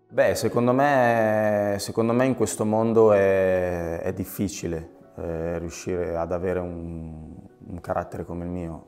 Beh, 0.10 0.34
secondo 0.34 0.73
me, 0.73 1.75
secondo 1.77 2.12
me 2.12 2.25
in 2.25 2.34
questo 2.36 2.65
mondo 2.65 3.13
è, 3.13 3.99
è 3.99 4.13
difficile, 4.13 4.96
eh, 5.17 5.58
riuscire 5.58 6.15
ad 6.15 6.32
avere 6.32 6.60
un, 6.60 7.36
un, 7.67 7.82
carattere 7.82 8.23
come 8.25 8.45
il 8.45 8.51
mio. 8.51 8.86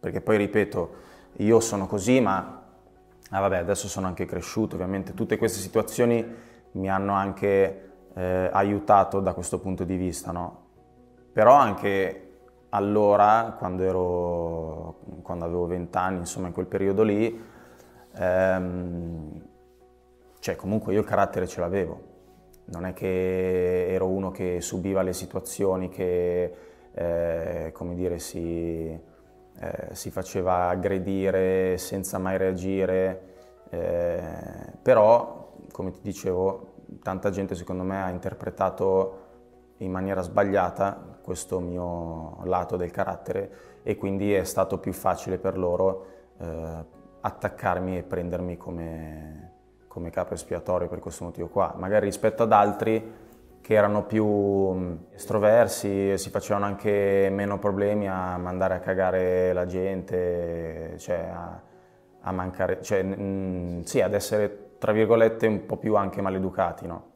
Perché 0.00 0.20
poi, 0.20 0.36
ripeto, 0.36 0.90
io 1.36 1.60
sono 1.60 1.86
così, 1.86 2.20
ma 2.20 2.62
ah, 3.30 3.40
vabbè, 3.40 3.58
adesso 3.58 3.88
sono 3.88 4.06
anche 4.06 4.24
cresciuto, 4.24 4.74
ovviamente 4.74 5.14
tutte 5.14 5.36
queste 5.36 5.60
situazioni 5.60 6.24
mi 6.72 6.88
hanno 6.88 7.12
anche 7.12 7.90
eh, 8.14 8.48
aiutato 8.52 9.20
da 9.20 9.32
questo 9.32 9.58
punto 9.60 9.84
di 9.84 9.96
vista, 9.96 10.32
no? 10.32 10.68
Però 11.32 11.54
anche 11.54 12.30
allora, 12.70 13.54
quando, 13.58 13.82
ero, 13.82 14.96
quando 15.22 15.44
avevo 15.44 15.66
20 15.66 15.96
anni, 15.96 16.18
insomma 16.18 16.48
in 16.48 16.52
quel 16.52 16.66
periodo 16.66 17.02
lì, 17.02 17.42
ehm, 18.14 19.42
cioè 20.38 20.56
comunque 20.56 20.92
io 20.92 21.00
il 21.00 21.06
carattere 21.06 21.46
ce 21.46 21.60
l'avevo, 21.60 22.00
non 22.70 22.86
è 22.86 22.92
che 22.92 23.88
ero 23.88 24.06
uno 24.06 24.30
che 24.30 24.60
subiva 24.60 25.02
le 25.02 25.12
situazioni, 25.12 25.88
che 25.88 26.54
eh, 26.92 27.70
come 27.72 27.94
dire, 27.94 28.18
si, 28.18 28.86
eh, 28.88 29.88
si, 29.92 30.10
faceva 30.10 30.68
aggredire 30.68 31.78
senza 31.78 32.18
mai 32.18 32.36
reagire, 32.36 33.22
eh, 33.70 34.22
però 34.82 35.54
come 35.72 35.90
ti 35.90 36.00
dicevo 36.02 36.74
tanta 37.02 37.30
gente 37.30 37.54
secondo 37.54 37.82
me 37.82 38.02
ha 38.02 38.10
interpretato 38.10 39.28
in 39.78 39.90
maniera 39.90 40.22
sbagliata 40.22 41.18
questo 41.22 41.60
mio 41.60 42.40
lato 42.44 42.76
del 42.76 42.90
carattere 42.90 43.80
e 43.82 43.96
quindi 43.96 44.32
è 44.32 44.44
stato 44.44 44.78
più 44.78 44.92
facile 44.92 45.38
per 45.38 45.56
loro 45.56 46.06
eh, 46.38 46.84
attaccarmi 47.20 47.96
e 47.96 48.02
prendermi 48.02 48.56
come, 48.56 49.49
come 49.90 50.10
capo 50.10 50.34
espiatorio 50.34 50.86
per 50.86 51.00
questo 51.00 51.24
motivo 51.24 51.48
qua, 51.48 51.74
magari 51.76 52.04
rispetto 52.04 52.44
ad 52.44 52.52
altri 52.52 53.12
che 53.60 53.74
erano 53.74 54.04
più 54.04 54.24
mm, 54.24 54.94
estroversi, 55.14 56.16
si 56.16 56.30
facevano 56.30 56.64
anche 56.64 57.28
meno 57.32 57.58
problemi 57.58 58.08
a 58.08 58.38
mandare 58.38 58.74
a 58.74 58.78
cagare 58.78 59.52
la 59.52 59.66
gente, 59.66 60.94
cioè 60.98 61.28
a, 61.34 61.60
a 62.20 62.30
mancare, 62.30 62.80
cioè, 62.82 63.02
mh, 63.02 63.20
mm, 63.20 63.80
sì, 63.80 64.00
ad 64.00 64.14
essere 64.14 64.76
tra 64.78 64.92
virgolette 64.92 65.48
un 65.48 65.66
po' 65.66 65.76
più 65.76 65.96
anche 65.96 66.22
maleducati, 66.22 66.86
no? 66.86 67.08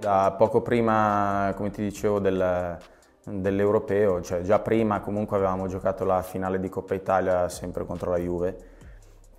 Da 0.00 0.34
poco 0.36 0.60
prima, 0.60 1.52
come 1.54 1.70
ti 1.70 1.82
dicevo, 1.82 2.18
del, 2.18 2.76
dell'Europeo, 3.24 4.20
cioè 4.20 4.42
già 4.42 4.58
prima 4.58 5.00
comunque 5.00 5.36
avevamo 5.36 5.68
giocato 5.68 6.04
la 6.04 6.22
finale 6.22 6.58
di 6.58 6.68
Coppa 6.68 6.94
Italia 6.94 7.48
sempre 7.48 7.84
contro 7.84 8.10
la 8.10 8.18
Juve. 8.18 8.56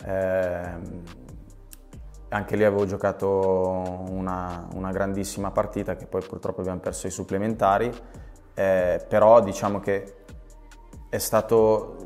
Eh, 0.05 1.11
anche 2.29 2.55
lì 2.55 2.63
avevo 2.63 2.85
giocato 2.85 4.05
una, 4.09 4.67
una, 4.73 4.91
grandissima 4.91 5.51
partita 5.51 5.95
che 5.95 6.07
poi 6.07 6.23
purtroppo 6.23 6.61
abbiamo 6.61 6.79
perso 6.79 7.07
i 7.07 7.11
supplementari, 7.11 7.91
eh, 8.55 9.05
però 9.07 9.41
diciamo 9.41 9.79
che 9.79 10.15
è 11.09 11.17
stato 11.19 11.97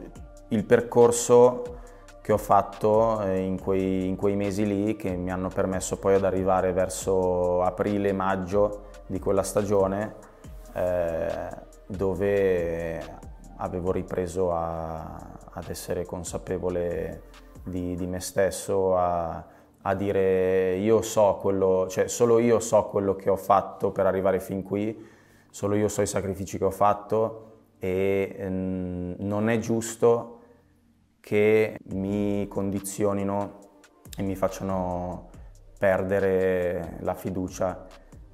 il 0.50 0.66
percorso 0.66 1.76
che 2.22 2.34
ho 2.34 2.38
fatto 2.38 3.22
eh, 3.22 3.40
in 3.40 3.62
quei, 3.62 4.06
in 4.08 4.18
quei, 4.18 4.36
mesi 4.36 4.66
lì 4.66 4.98
che 4.98 5.16
mi 5.16 5.32
hanno 5.32 5.48
permesso 5.48 5.98
poi 5.98 6.16
ad 6.16 6.26
arrivare 6.26 6.74
verso 6.74 7.62
aprile-maggio 7.62 8.88
di 9.08 9.20
quella 9.20 9.44
stagione 9.44 10.16
eh, 10.74 11.66
dove 11.88 13.02
avevo 13.58 13.92
ripreso 13.92 14.54
a, 14.54 15.16
ad 15.52 15.70
essere 15.70 16.06
consapevole 16.06 17.24
di, 17.64 17.96
di 17.96 18.06
me 18.06 18.20
stesso, 18.20 18.96
a, 18.98 19.46
a, 19.82 19.96
dire 19.96 20.76
io 20.76 21.02
so 21.02 21.38
quello, 21.42 21.88
cioè 21.90 22.08
solo 22.08 22.40
io 22.40 22.60
so 22.60 22.86
quello 22.86 23.16
che 23.16 23.30
ho 23.30 23.38
fatto 23.38 23.92
per 23.92 24.06
arrivare 24.06 24.40
fin 24.40 24.62
qui, 24.62 25.06
solo 25.50 25.76
io 25.76 25.88
so 25.88 26.02
i 26.02 26.08
sacrifici 26.08 26.58
che 26.58 26.66
ho 26.66 26.72
fatto 26.72 27.44
e 27.80 28.36
mm, 28.40 29.14
non 29.20 29.50
è 29.50 29.58
giusto 29.60 30.40
che 31.20 31.78
mi 31.90 32.48
condizionino 32.48 33.60
e 34.18 34.24
mi 34.24 34.36
facciano 34.36 35.30
perdere 35.78 36.98
la 37.02 37.14
fiducia 37.14 37.86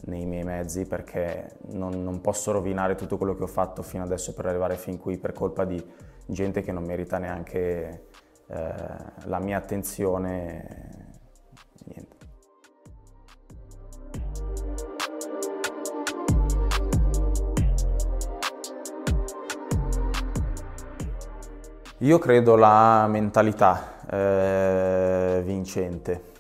nei 0.06 0.26
miei 0.26 0.44
mezzi 0.44 0.86
perché 0.86 1.58
non, 1.72 2.04
non, 2.04 2.20
posso 2.22 2.52
rovinare 2.52 2.96
tutto 2.96 3.18
quello 3.18 3.36
che 3.36 3.44
ho 3.44 3.48
fatto 3.48 3.82
fino 3.84 4.04
adesso 4.04 4.34
per 4.34 4.46
arrivare 4.48 4.76
fin 4.76 4.98
qui 4.98 5.18
per 5.18 5.34
colpa 5.34 5.64
di 5.64 5.82
gente 6.26 6.62
che 6.62 6.72
non 6.72 6.84
merita 6.84 7.18
neanche 7.18 8.08
eh, 8.48 8.76
la 9.26 9.40
mia 9.40 9.58
attenzione. 9.58 11.12
Niente. 11.86 12.16
Io 22.00 22.20
credo 22.20 22.58
la 22.58 23.08
mentalità 23.08 24.06
eh, 24.10 25.42
vincente, 25.46 26.33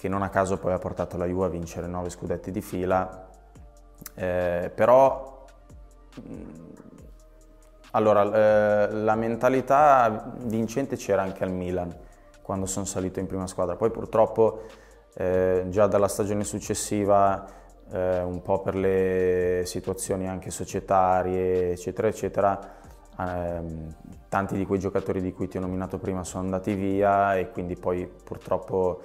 che 0.00 0.08
non 0.08 0.22
a 0.22 0.30
caso 0.30 0.56
poi 0.56 0.72
ha 0.72 0.78
portato 0.78 1.18
la 1.18 1.26
Juve 1.26 1.44
a 1.44 1.48
vincere 1.50 1.86
nove 1.86 2.08
scudetti 2.08 2.50
di 2.50 2.62
fila, 2.62 3.28
eh, 4.14 4.72
però 4.74 5.44
mm, 6.26 6.48
allora, 7.90 8.22
eh, 8.22 8.92
la 8.92 9.14
mentalità 9.14 10.32
vincente 10.38 10.96
c'era 10.96 11.20
anche 11.20 11.44
al 11.44 11.52
Milan 11.52 11.94
quando 12.40 12.64
sono 12.64 12.86
salito 12.86 13.20
in 13.20 13.26
prima 13.26 13.46
squadra, 13.46 13.76
poi 13.76 13.90
purtroppo 13.90 14.62
eh, 15.16 15.66
già 15.68 15.86
dalla 15.86 16.08
stagione 16.08 16.44
successiva, 16.44 17.46
eh, 17.92 18.22
un 18.22 18.40
po' 18.40 18.62
per 18.62 18.76
le 18.76 19.64
situazioni 19.66 20.26
anche 20.26 20.50
societarie, 20.50 21.72
eccetera, 21.72 22.08
eccetera, 22.08 22.58
ehm, 23.18 23.94
tanti 24.30 24.56
di 24.56 24.64
quei 24.64 24.78
giocatori 24.78 25.20
di 25.20 25.34
cui 25.34 25.46
ti 25.46 25.58
ho 25.58 25.60
nominato 25.60 25.98
prima 25.98 26.24
sono 26.24 26.44
andati 26.44 26.72
via 26.72 27.36
e 27.36 27.50
quindi 27.50 27.76
poi 27.76 28.06
purtroppo 28.06 29.02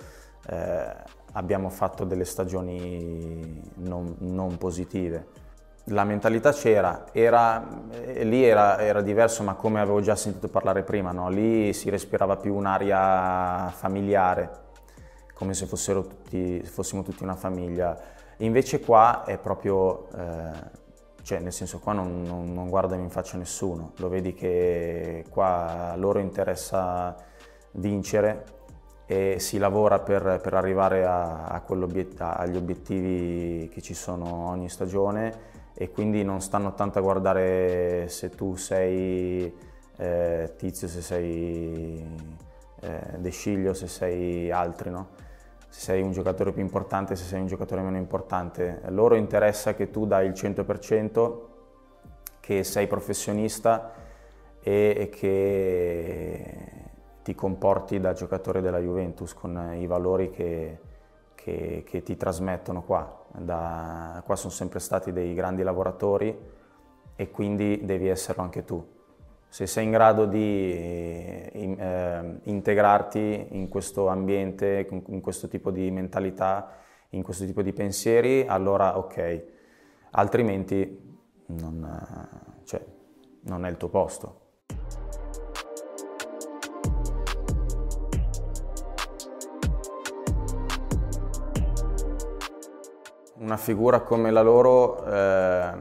eh, 0.48 0.96
abbiamo 1.34 1.70
fatto 1.70 2.04
delle 2.04 2.26
stagioni 2.26 3.62
non, 3.76 4.16
non 4.20 4.58
positive. 4.58 5.44
La 5.90 6.04
mentalità 6.04 6.52
c'era, 6.52 7.06
era, 7.12 7.68
eh, 7.92 8.24
lì 8.24 8.44
era, 8.44 8.80
era, 8.80 9.02
diverso 9.02 9.44
ma 9.44 9.54
come 9.54 9.80
avevo 9.80 10.02
già 10.02 10.16
sentito 10.16 10.48
parlare 10.48 10.82
prima, 10.84 11.12
no? 11.12 11.30
lì 11.30 11.74
si 11.74 11.90
respirava 11.90 12.38
più 12.38 12.56
un'aria 12.56 13.70
familiare, 13.70 14.64
come 15.36 15.54
se 15.54 15.68
tutti, 15.68 16.64
fossimo 16.64 17.04
tutti 17.04 17.22
una 17.24 17.36
famiglia. 17.36 17.98
Invece 18.38 18.80
qua 18.80 19.24
è 19.26 19.38
proprio... 19.38 20.08
Eh, 20.16 20.84
cioè 21.26 21.40
nel 21.40 21.54
senso 21.54 21.80
qua 21.80 21.94
non, 21.94 22.22
non, 22.22 22.54
non, 22.54 22.70
guardano 22.70 23.02
in 23.02 23.10
faccia 23.10 23.36
nessuno, 23.36 23.94
lo 23.96 24.10
vedi 24.10 24.36
che 24.36 25.26
qua 25.32 25.94
a 25.94 25.96
loro 25.96 26.20
interessa 26.20 27.16
vincere 27.72 28.46
e 29.06 29.38
si 29.40 29.58
lavora 29.58 30.00
per, 30.00 30.40
per 30.42 30.54
arrivare 30.54 31.06
a, 31.06 31.46
a 31.46 31.64
agli 32.38 32.56
obiettivi 32.56 33.70
che 33.70 33.82
ci 33.82 33.94
sono 33.94 34.50
ogni 34.50 34.70
stagione 34.70 35.54
e 35.76 35.92
quindi 35.92 36.24
non 36.24 36.42
stanno 36.42 36.74
tanto 36.74 37.00
a 37.00 37.02
guardare 37.02 38.08
se 38.08 38.30
tu 38.30 38.56
sei 38.56 39.54
eh, 39.98 40.54
Tizio, 40.58 40.88
se 40.88 41.02
sei 41.02 42.04
eh, 42.82 43.02
De 43.18 43.30
Sciglio, 43.30 43.74
se 43.74 43.88
sei 43.88 44.50
altri, 44.52 44.90
no? 44.90 45.10
se 45.70 45.82
sei 45.82 46.02
un 46.02 46.12
giocatore 46.12 46.54
più 46.54 46.62
importante, 46.62 47.16
se 47.16 47.26
sei 47.26 47.42
un 47.42 47.48
giocatore 47.48 47.82
meno 47.82 47.98
importante. 47.98 48.82
Loro 48.88 49.16
interessa 49.16 49.74
che 49.76 49.92
tu 49.92 50.06
dai 50.06 50.28
il 50.28 50.32
100%, 50.32 51.40
che 52.40 52.64
sei 52.64 52.88
professionista 52.88 53.92
e, 54.62 54.96
e 54.98 55.10
che 55.10 56.75
ti 57.26 57.34
comporti 57.34 58.00
da 58.00 58.14
giocatore 58.14 58.62
della 58.62 58.78
Juventus 58.78 59.34
con 59.34 59.74
i 59.80 59.88
valori 59.88 60.30
che, 60.30 60.78
che, 61.34 61.82
che 61.84 62.04
ti 62.04 62.16
trasmettono 62.16 62.84
qua. 62.84 63.24
Da, 63.36 64.22
qua 64.24 64.36
sono 64.36 64.52
sempre 64.52 64.78
stati 64.80 65.12
dei 65.12 65.34
grandi 65.34 65.64
lavoratori 65.64 66.38
e 67.16 67.32
quindi 67.32 67.82
devi 67.84 68.10
esserlo 68.10 68.44
anche 68.44 68.64
tu 68.64 68.94
se 69.56 69.68
sei 69.68 69.86
in 69.86 69.92
grado 69.92 70.26
di 70.26 70.70
eh, 70.74 72.40
integrarti 72.44 73.48
in 73.52 73.70
questo 73.70 74.10
ambiente, 74.10 74.86
in 75.08 75.22
questo 75.22 75.48
tipo 75.48 75.72
di 75.72 75.90
mentalità, 75.92 76.74
in 77.12 77.24
questo 77.24 77.46
tipo 77.46 77.62
di 77.62 77.72
pensieri, 77.72 78.46
allora 78.46 78.98
ok, 78.98 79.44
altrimenti 80.12 81.18
non, 81.46 82.30
cioè, 82.66 82.86
non 83.44 83.66
è 83.66 83.70
il 83.70 83.78
tuo 83.78 83.88
posto. 83.88 84.45
Una 93.46 93.58
figura 93.58 94.00
come 94.00 94.32
la 94.32 94.42
loro 94.42 95.06
eh, 95.06 95.72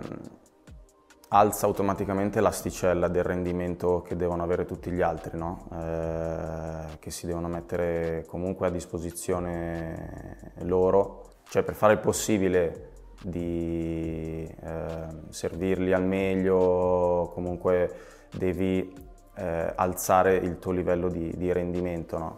alza 1.29 1.65
automaticamente 1.65 2.43
l'asticella 2.43 3.09
del 3.09 3.25
rendimento 3.25 4.03
che 4.03 4.17
devono 4.17 4.43
avere 4.43 4.67
tutti 4.67 4.91
gli 4.91 5.01
altri, 5.01 5.39
no? 5.39 5.67
eh, 5.73 6.99
che 6.99 7.11
si 7.11 7.25
devono 7.25 7.49
mettere 7.49 8.27
comunque 8.29 8.67
a 8.67 8.71
disposizione 8.71 10.53
loro, 10.65 11.37
cioè 11.49 11.63
per 11.63 11.73
fare 11.73 11.95
il 11.95 12.01
possibile 12.01 12.91
di 13.23 14.47
eh, 14.63 15.07
servirli 15.31 15.95
al 15.95 16.05
meglio, 16.05 17.31
comunque 17.33 17.95
devi 18.31 18.95
eh, 19.37 19.73
alzare 19.75 20.37
il 20.37 20.59
tuo 20.59 20.73
livello 20.73 21.09
di, 21.09 21.33
di 21.35 21.51
rendimento. 21.51 22.19
No? 22.19 22.37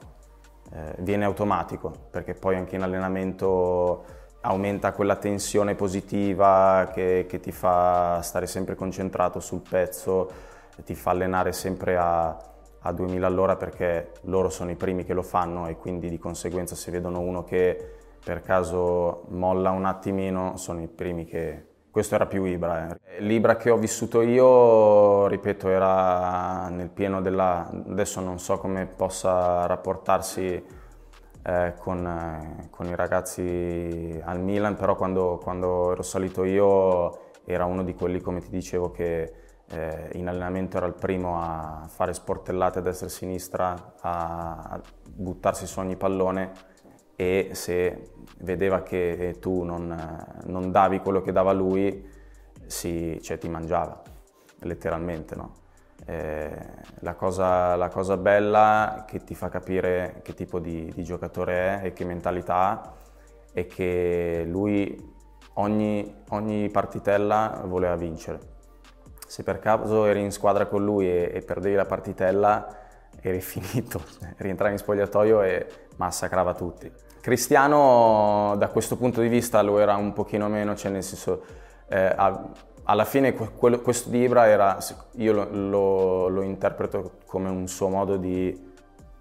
Eh, 0.73 0.95
viene 0.99 1.25
automatico 1.25 1.93
perché 2.13 2.35
poi 2.35 2.55
anche 2.55 2.77
in 2.77 2.83
allenamento 2.83 4.25
aumenta 4.47 4.93
quella 4.93 5.17
tensione 5.17 5.75
positiva 5.75 6.89
che, 6.93 7.27
che, 7.29 7.41
ti 7.41 7.51
fa 7.51 8.21
stare 8.23 8.47
sempre 8.47 8.77
concentrato 8.77 9.41
sul 9.41 9.61
pezzo, 9.69 10.31
ti 10.85 10.95
fa 10.95 11.11
allenare 11.11 11.53
sempre 11.53 11.97
a, 11.97 12.37
a 12.81 12.93
2000 12.93 13.27
all'ora 13.27 13.57
perché 13.57 14.13
loro 14.23 14.49
sono 14.49 14.71
i 14.71 14.77
primi 14.77 15.05
che 15.05 15.15
lo 15.15 15.23
fanno 15.23 15.67
e 15.67 15.77
quindi 15.77 16.09
di 16.09 16.19
conseguenza 16.19 16.77
se 16.77 16.93
vedono 16.93 17.21
uno 17.21 17.43
che 17.43 17.95
per 18.25 18.41
caso 18.41 19.25
molla 19.29 19.71
un 19.71 19.85
attimino 19.85 20.57
sono 20.57 20.81
i 20.81 20.89
primi 20.89 21.25
che... 21.25 21.75
Questo 21.97 22.15
era 22.15 22.27
più 22.27 22.45
Ibra. 22.45 22.91
Eh. 22.91 23.21
L'Ibra 23.23 23.57
che 23.57 23.71
ho 23.71 23.79
vissuto 23.79 24.21
io, 24.21 25.27
ripeto, 25.29 25.69
era 25.71 26.69
nel 26.69 26.91
pieno 26.91 27.23
della... 27.23 27.67
adesso 27.89 28.21
non 28.21 28.39
so 28.39 28.59
come 28.59 28.85
possa 28.85 29.65
rapportarsi 29.65 30.63
eh, 31.47 31.75
con, 31.79 32.05
eh, 32.05 32.69
con, 32.71 32.87
i 32.87 32.97
ragazzi 32.97 34.21
al 34.25 34.41
Milan, 34.41 34.75
però 34.75 34.97
quando, 34.97 35.39
quando, 35.41 35.93
ero 35.93 36.03
salito 36.03 36.43
io 36.43 37.31
era 37.45 37.67
uno 37.67 37.85
di 37.85 37.95
quelli, 37.95 38.21
come 38.21 38.41
ti 38.41 38.51
dicevo, 38.51 38.91
che 38.91 39.33
eh, 39.69 40.11
in 40.15 40.27
allenamento 40.27 40.77
era 40.77 40.87
il 40.87 40.95
primo 40.95 41.41
a 41.41 41.87
fare 41.89 42.13
sportellate 42.15 42.81
a 42.81 42.83
destra 42.83 43.07
e 43.07 43.11
a 43.11 43.13
sinistra, 43.13 43.95
a, 44.01 44.81
buttarsi 45.09 45.67
su 45.67 45.79
ogni 45.79 45.97
pallone 45.97 46.51
e 47.15 47.51
se 47.53 48.11
vedeva 48.41 48.83
che 48.83 49.37
tu 49.41 49.63
non, 49.63 49.97
non 50.47 50.71
davi 50.73 50.99
quello 50.99 51.21
che 51.21 51.31
dava 51.31 51.53
lui, 51.53 52.11
si, 52.67 53.21
cioè, 53.23 53.39
ti 53.39 53.49
mangiava, 53.49 54.03
letteralmente. 54.63 55.37
No? 55.37 55.65
Eh, 56.09 56.57
la, 57.01 57.15
cosa, 57.15 57.75
la, 57.75 57.89
cosa, 57.89 58.17
bella 58.17 59.05
che 59.09 59.25
ti 59.25 59.35
fa 59.35 59.49
capire 59.49 60.21
che 60.23 60.35
tipo 60.35 60.61
di, 60.61 60.93
di 60.95 61.03
giocatore 61.03 61.81
è 61.81 61.87
e 61.87 61.93
che 61.93 62.05
mentalità 62.05 62.95
è 63.53 63.67
che 63.67 64.45
lui 64.47 65.15
ogni, 65.55 66.23
ogni 66.31 66.69
partitella 66.71 67.63
voleva 67.65 67.97
vincere. 67.97 68.55
Se 69.27 69.43
per 69.43 69.59
caso 69.59 70.07
eri 70.07 70.23
in 70.23 70.31
squadra 70.31 70.67
con 70.67 70.85
lui 70.85 71.09
e, 71.09 71.31
e 71.35 71.41
perdevi 71.43 71.75
la 71.75 71.87
partitella, 71.87 72.77
eri 73.21 73.41
finito, 73.43 74.03
rientravi 74.37 74.73
in 74.73 74.79
spogliatoio 74.79 75.43
e 75.43 75.67
massacrava 75.97 76.55
tutti. 76.55 76.91
Cristiano 77.21 78.55
da 78.57 78.69
questo 78.69 78.97
punto 78.97 79.21
di 79.21 79.29
vista 79.29 79.61
lo 79.63 79.79
era 79.81 79.97
un 79.97 80.13
pochino 80.13 80.49
meno, 80.49 80.77
cioè 80.77 80.93
nel 80.93 81.03
senso, 81.03 81.43
eh, 81.89 82.15
alla 82.87 83.05
fine 83.05 83.35
quello, 83.35 83.81
questo 83.81 84.11
di 84.11 84.21
Ibra 84.21 84.49
era, 84.49 84.79
io 85.17 85.33
lo, 85.33 85.49
lo, 85.51 86.29
lo 86.29 86.43
interpreto 86.43 87.19
come 87.27 87.49
un 87.49 87.69
suo 87.69 87.89
modo 87.89 88.17
di 88.17 88.75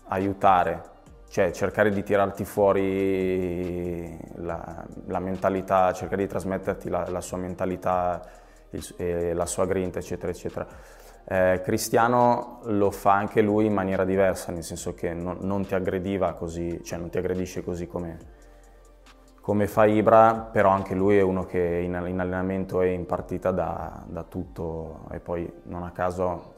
aiutare 0.07 0.93
cioè 1.35 1.51
cercare 1.51 1.91
di 1.91 2.01
tirarti 2.01 2.45
fuori 2.45 4.17
la, 4.35 4.85
la 5.07 5.19
mentalità, 5.19 5.91
cercare 5.91 6.21
di 6.21 6.29
trasmetterti 6.29 6.87
la, 6.87 7.05
la 7.09 7.19
sua 7.19 7.35
mentalità, 7.35 8.21
il, 8.69 9.35
la 9.35 9.45
sua 9.45 9.65
grinta, 9.65 9.99
eccetera, 9.99 10.31
eccetera. 10.31 10.65
Eh, 11.27 11.59
Cristiano 11.61 12.61
lo 12.67 12.89
fa 12.89 13.15
anche 13.15 13.41
lui 13.41 13.65
in 13.65 13.73
maniera 13.73 14.05
diversa, 14.05 14.53
nel 14.53 14.63
senso 14.63 14.93
che 14.93 15.13
non, 15.13 15.39
non 15.41 15.65
ti 15.65 15.75
aggrediva 15.75 16.31
così, 16.35 16.81
cioè 16.85 16.99
non 16.99 17.09
ti 17.09 17.17
aggredisce 17.17 17.65
così 17.65 17.85
come, 17.85 18.17
come 19.45 19.67
fa 19.67 19.85
Ibra, 19.85 20.33
però 20.51 20.71
anche 20.71 20.95
lui 20.95 21.19
è 21.19 21.21
uno 21.21 21.45
che 21.45 21.59
in, 21.59 21.93
allenamento 21.93 22.81
e 22.81 22.93
in 22.93 23.05
partita 23.05 23.51
dà, 23.51 24.03
dà 24.07 24.23
tutto 24.23 25.01
e 25.11 25.19
poi 25.19 25.47
non 25.65 25.83
a 25.83 25.91
caso 25.91 26.53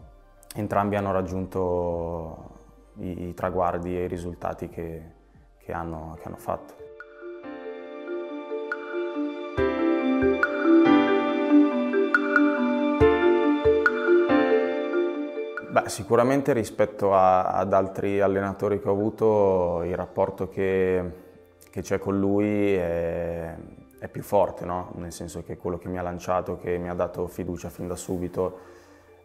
entrambi 0.56 0.96
hanno 0.96 1.12
raggiunto 1.12 2.50
i, 3.00 3.28
i 3.28 3.34
traguardi 3.34 3.98
e 3.98 4.06
i 4.06 4.08
risultati 4.08 4.70
che, 4.70 5.02
che, 5.58 5.74
hanno, 5.74 6.18
che 6.22 6.28
hanno 6.28 6.38
fatto. 6.38 6.76
Beh, 15.72 15.90
sicuramente 15.90 16.54
rispetto 16.54 17.14
a, 17.14 17.48
ad 17.50 17.74
altri 17.74 18.22
allenatori 18.22 18.80
che 18.80 18.88
ho 18.88 18.94
avuto 18.94 19.84
il 19.84 19.98
rapporto 19.98 20.48
che, 20.48 21.26
che 21.78 21.84
c'è 21.84 22.00
con 22.00 22.20
lui 22.20 22.74
è, 22.74 23.56
è 24.00 24.08
più 24.08 24.24
forte, 24.24 24.66
no? 24.66 24.94
nel 24.96 25.12
senso 25.12 25.44
che 25.44 25.54
è 25.54 25.58
quello 25.58 25.78
che 25.78 25.88
mi 25.88 26.00
ha 26.00 26.02
lanciato, 26.02 26.58
che 26.58 26.76
mi 26.80 26.90
ha 26.90 26.96
dato 26.96 27.28
fiducia 27.28 27.70
fin 27.70 27.88
da 27.88 27.96
subito, 27.96 28.60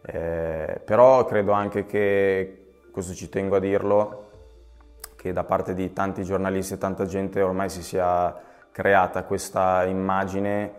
eh, 0.05 0.79
però 0.85 1.25
credo 1.25 1.51
anche 1.51 1.87
che 1.87 2.75
questo 2.91 3.15
ci 3.15 3.27
tengo 3.27 3.55
a 3.55 3.59
dirlo, 3.59 4.29
che 5.15 5.33
da 5.33 5.43
parte 5.43 5.73
di 5.73 5.93
tanti 5.93 6.23
giornalisti 6.23 6.75
e 6.75 6.77
tanta 6.77 7.05
gente 7.05 7.41
ormai 7.41 7.69
si 7.69 7.81
sia 7.81 8.39
creata 8.71 9.23
questa 9.23 9.83
immagine 9.85 10.73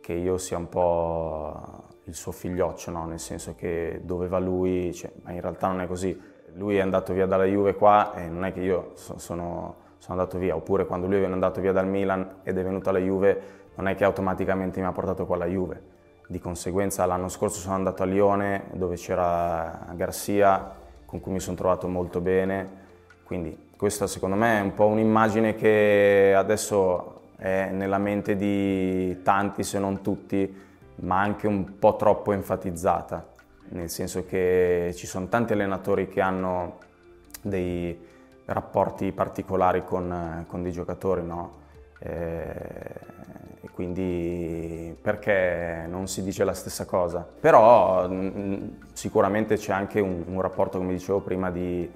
che 0.00 0.14
io 0.14 0.36
sia 0.36 0.56
un 0.56 0.68
po' 0.68 1.84
il 2.06 2.14
suo 2.16 2.32
figlioccio, 2.32 2.90
no? 2.90 3.06
nel 3.06 3.20
senso 3.20 3.54
che 3.54 4.00
dove 4.02 4.26
va 4.26 4.40
lui, 4.40 4.92
cioè, 4.92 5.12
ma 5.22 5.30
in 5.30 5.40
realtà 5.40 5.68
non 5.68 5.80
è 5.80 5.86
così. 5.86 6.20
Lui 6.54 6.78
è 6.78 6.80
andato 6.80 7.12
via 7.12 7.26
dalla 7.26 7.44
Juve 7.44 7.76
qua 7.76 8.14
e 8.14 8.28
non 8.28 8.44
è 8.44 8.52
che 8.52 8.62
io 8.62 8.90
sono, 8.94 9.89
sono 10.00 10.18
andato 10.18 10.38
via, 10.38 10.56
oppure 10.56 10.86
quando 10.86 11.06
lui 11.06 11.20
è 11.20 11.24
andato 11.26 11.60
via 11.60 11.72
dal 11.72 11.86
Milan 11.86 12.36
ed 12.42 12.56
è 12.56 12.64
venuto 12.64 12.88
alla 12.88 12.98
Juve, 12.98 13.40
non 13.74 13.86
è 13.86 13.94
che 13.94 14.04
automaticamente 14.04 14.80
mi 14.80 14.86
ha 14.86 14.92
portato 14.92 15.26
qua 15.26 15.36
alla 15.36 15.44
Juve. 15.44 15.82
Di 16.26 16.38
conseguenza 16.38 17.04
l'anno 17.04 17.28
scorso 17.28 17.60
sono 17.60 17.74
andato 17.74 18.02
a 18.02 18.06
Lione 18.06 18.68
dove 18.72 18.96
c'era 18.96 19.86
Garcia 19.94 20.74
con 21.04 21.20
cui 21.20 21.32
mi 21.32 21.40
sono 21.40 21.56
trovato 21.56 21.86
molto 21.86 22.20
bene. 22.20 22.78
Quindi 23.24 23.68
questa 23.76 24.06
secondo 24.06 24.36
me 24.36 24.58
è 24.58 24.62
un 24.62 24.72
po' 24.72 24.86
un'immagine 24.86 25.54
che 25.54 26.32
adesso 26.34 27.20
è 27.36 27.68
nella 27.70 27.98
mente 27.98 28.36
di 28.36 29.20
tanti, 29.22 29.62
se 29.64 29.78
non 29.78 30.00
tutti, 30.00 30.56
ma 30.96 31.20
anche 31.20 31.46
un 31.46 31.78
po' 31.78 31.96
troppo 31.96 32.32
enfatizzata, 32.32 33.26
nel 33.70 33.90
senso 33.90 34.24
che 34.24 34.92
ci 34.94 35.06
sono 35.06 35.28
tanti 35.28 35.52
allenatori 35.52 36.08
che 36.08 36.20
hanno 36.22 36.78
dei 37.42 38.08
rapporti 38.52 39.12
particolari 39.12 39.84
con, 39.84 40.44
con 40.46 40.62
dei 40.62 40.72
giocatori, 40.72 41.22
no? 41.22 41.58
E 41.98 43.20
quindi 43.80 44.94
perché 45.00 45.86
non 45.88 46.06
si 46.06 46.22
dice 46.22 46.44
la 46.44 46.52
stessa 46.52 46.84
cosa? 46.84 47.26
Però 47.40 48.06
mh, 48.06 48.88
sicuramente 48.92 49.56
c'è 49.56 49.72
anche 49.72 50.00
un, 50.00 50.22
un, 50.26 50.40
rapporto, 50.42 50.76
come 50.76 50.92
dicevo 50.92 51.20
prima, 51.20 51.50
di, 51.50 51.90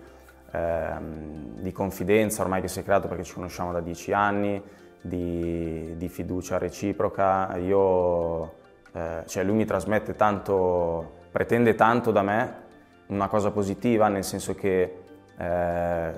ehm, 0.51 1.61
di, 1.61 1.73
confidenza 1.73 2.41
ormai 2.41 2.63
che 2.63 2.69
si 2.69 2.81
è 2.81 2.83
creato 2.83 3.07
perché 3.07 3.23
ci 3.25 3.35
conosciamo 3.35 3.71
da 3.71 3.81
dieci 3.81 4.15
anni, 4.15 4.63
di, 4.99 5.95
di 5.99 6.09
fiducia 6.09 6.57
reciproca. 6.57 7.55
Io, 7.57 8.55
eh, 8.93 9.23
cioè 9.27 9.45
lui 9.45 9.57
mi 9.57 9.67
trasmette 9.67 10.17
tanto, 10.17 11.17
pretende 11.31 11.75
tanto 11.75 12.11
da 12.11 12.23
me, 12.23 12.63
una 13.09 13.29
cosa 13.29 13.51
positiva, 13.51 14.09
nel 14.09 14.25
senso 14.25 14.55
che 14.55 15.04
eh, 15.37 16.13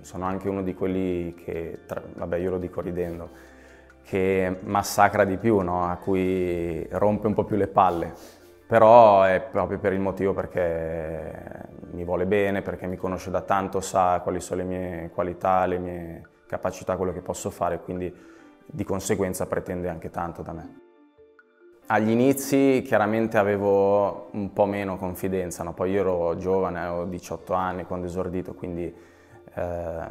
sono 0.00 0.24
anche 0.24 0.48
uno 0.48 0.62
di 0.62 0.74
quelli 0.74 1.34
che, 1.34 1.80
tra, 1.86 2.02
vabbè 2.14 2.36
io 2.36 2.50
lo 2.50 2.58
dico 2.58 2.80
ridendo, 2.80 3.30
che 4.02 4.58
massacra 4.62 5.24
di 5.24 5.36
più, 5.36 5.58
no? 5.60 5.84
a 5.84 5.96
cui 5.96 6.86
rompe 6.90 7.26
un 7.26 7.34
po' 7.34 7.44
più 7.44 7.56
le 7.56 7.68
palle. 7.68 8.12
Però 8.66 9.22
è 9.22 9.40
proprio 9.40 9.78
per 9.78 9.92
il 9.94 10.00
motivo 10.00 10.34
perché 10.34 11.66
mi 11.92 12.04
vuole 12.04 12.26
bene, 12.26 12.60
perché 12.62 12.86
mi 12.86 12.96
conosce 12.96 13.30
da 13.30 13.40
tanto, 13.40 13.80
sa 13.80 14.20
quali 14.22 14.40
sono 14.40 14.62
le 14.62 14.66
mie 14.66 15.10
qualità, 15.12 15.64
le 15.66 15.78
mie 15.78 16.28
capacità, 16.46 16.96
quello 16.96 17.12
che 17.12 17.22
posso 17.22 17.50
fare, 17.50 17.80
quindi 17.80 18.14
di 18.66 18.84
conseguenza 18.84 19.46
pretende 19.46 19.88
anche 19.88 20.10
tanto 20.10 20.42
da 20.42 20.52
me. 20.52 20.87
Agli 21.90 22.10
inizi 22.10 22.82
chiaramente 22.84 23.38
avevo 23.38 24.28
un 24.32 24.52
po' 24.52 24.66
meno 24.66 24.98
confidenza, 24.98 25.62
no? 25.62 25.72
poi 25.72 25.92
io 25.92 26.00
ero 26.00 26.36
giovane, 26.36 26.80
avevo 26.80 27.04
18 27.06 27.54
anni 27.54 27.84
quando 27.84 28.04
esordito, 28.04 28.52
quindi 28.52 28.94
ehm, 29.54 30.10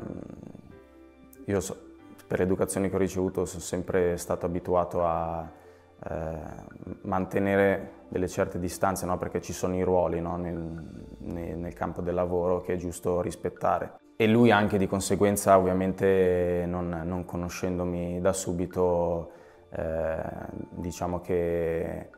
io 1.45 1.59
so, 1.59 1.77
per 2.25 2.39
l'educazione 2.39 2.89
che 2.89 2.95
ho 2.95 2.97
ricevuto 2.97 3.45
sono 3.45 3.61
sempre 3.61 4.17
stato 4.17 4.47
abituato 4.47 5.05
a 5.05 5.47
eh, 6.09 6.37
mantenere 7.01 7.91
delle 8.07 8.27
certe 8.27 8.57
distanze, 8.57 9.05
no? 9.05 9.19
perché 9.19 9.39
ci 9.39 9.53
sono 9.53 9.75
i 9.75 9.83
ruoli 9.83 10.19
no? 10.19 10.35
nel, 10.35 10.57
nel, 11.19 11.73
campo 11.73 12.01
del 12.01 12.15
lavoro 12.15 12.61
che 12.61 12.73
è 12.73 12.75
giusto 12.77 13.21
rispettare. 13.21 13.99
E 14.15 14.25
lui 14.25 14.49
anche 14.49 14.79
di 14.79 14.87
conseguenza, 14.87 15.55
ovviamente 15.55 16.65
non, 16.65 17.03
non 17.05 17.23
conoscendomi 17.23 18.19
da 18.19 18.33
subito, 18.33 19.31
eh, 19.69 20.21
diciamo 20.69 21.19
che 21.21 22.09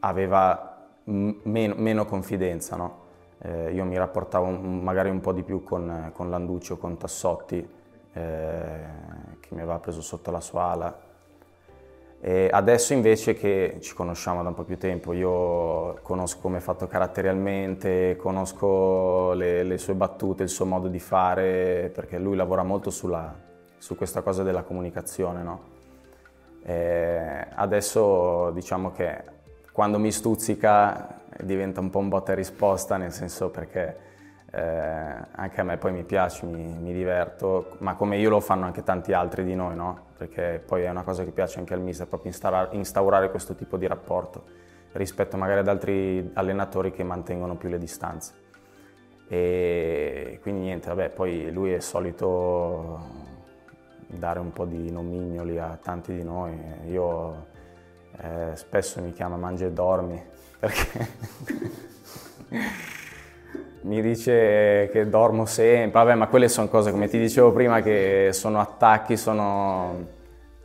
aveva 0.00 0.88
meno, 1.04 1.74
meno 1.76 2.04
confidenza. 2.04 2.76
No? 2.76 3.04
Eh, 3.38 3.72
io 3.72 3.84
mi 3.84 3.96
rapportavo 3.96 4.46
magari 4.50 5.10
un 5.10 5.20
po' 5.20 5.32
di 5.32 5.42
più 5.42 5.62
con, 5.62 6.10
con 6.14 6.30
Landucci 6.30 6.72
o 6.72 6.76
con 6.76 6.96
Tassotti, 6.96 7.68
eh, 8.12 8.80
che 9.40 9.54
mi 9.54 9.60
aveva 9.60 9.78
preso 9.78 10.00
sotto 10.00 10.30
la 10.30 10.40
sua 10.40 10.62
ala. 10.62 11.00
E 12.18 12.48
adesso 12.50 12.94
invece 12.94 13.34
che 13.34 13.76
ci 13.80 13.94
conosciamo 13.94 14.42
da 14.42 14.48
un 14.48 14.54
po' 14.54 14.64
più 14.64 14.78
tempo, 14.78 15.12
io 15.12 15.98
conosco 16.02 16.40
come 16.40 16.58
è 16.58 16.60
fatto 16.60 16.86
caratterialmente, 16.86 18.16
conosco 18.16 19.32
le, 19.34 19.62
le 19.62 19.78
sue 19.78 19.94
battute, 19.94 20.42
il 20.42 20.48
suo 20.48 20.64
modo 20.64 20.88
di 20.88 20.98
fare, 20.98 21.90
perché 21.94 22.18
lui 22.18 22.34
lavora 22.34 22.62
molto 22.62 22.90
sulla, 22.90 23.34
su 23.76 23.96
questa 23.96 24.22
cosa 24.22 24.42
della 24.42 24.62
comunicazione. 24.62 25.42
No? 25.42 25.74
Adesso 26.72 28.50
diciamo 28.50 28.90
che 28.92 29.22
quando 29.72 29.98
mi 29.98 30.10
stuzzica 30.10 31.20
diventa 31.40 31.80
un 31.80 31.90
po' 31.90 31.98
un 31.98 32.08
botta 32.08 32.32
e 32.32 32.34
risposta, 32.34 32.96
nel 32.96 33.12
senso 33.12 33.50
perché 33.50 34.04
eh, 34.50 34.60
anche 34.60 35.60
a 35.60 35.64
me 35.64 35.76
poi 35.76 35.92
mi 35.92 36.04
piace, 36.04 36.46
mi, 36.46 36.64
mi, 36.80 36.92
diverto, 36.92 37.76
ma 37.80 37.94
come 37.94 38.16
io 38.16 38.30
lo 38.30 38.40
fanno 38.40 38.64
anche 38.64 38.82
tanti 38.82 39.12
altri 39.12 39.44
di 39.44 39.54
noi, 39.54 39.74
no? 39.74 40.06
Perché 40.16 40.62
poi 40.64 40.82
è 40.82 40.88
una 40.88 41.02
cosa 41.02 41.24
che 41.24 41.30
piace 41.30 41.58
anche 41.58 41.74
al 41.74 41.80
mister, 41.80 42.06
proprio 42.06 42.30
instaurare, 42.30 42.74
instaurare 42.74 43.30
questo 43.30 43.54
tipo 43.54 43.76
di 43.76 43.86
rapporto 43.86 44.44
rispetto 44.92 45.36
magari 45.36 45.58
ad 45.60 45.68
altri 45.68 46.30
allenatori 46.34 46.90
che 46.90 47.04
mantengono 47.04 47.56
più 47.56 47.68
le 47.68 47.78
distanze. 47.78 48.44
E 49.28 50.38
quindi 50.40 50.62
niente, 50.62 50.88
vabbè, 50.88 51.10
poi 51.10 51.50
lui 51.50 51.72
è 51.72 51.80
solito 51.80 53.25
dare 54.06 54.38
un 54.38 54.52
po' 54.52 54.64
di 54.64 54.90
nomignoli 54.90 55.58
a 55.58 55.78
tanti 55.80 56.14
di 56.14 56.22
noi. 56.22 56.58
Io 56.88 57.46
eh, 58.18 58.54
spesso 58.54 59.00
mi 59.02 59.12
chiama 59.12 59.36
mangia 59.36 59.66
e 59.66 59.72
dormi 59.72 60.22
perché 60.58 61.08
mi 63.82 64.00
dice 64.00 64.88
che 64.90 65.08
dormo 65.08 65.46
sempre, 65.46 66.02
vabbè 66.02 66.14
ma 66.14 66.28
quelle 66.28 66.48
sono 66.48 66.68
cose 66.68 66.90
come 66.90 67.08
ti 67.08 67.18
dicevo 67.18 67.52
prima 67.52 67.80
che 67.82 68.30
sono 68.32 68.60
attacchi, 68.60 69.16
sono 69.16 70.14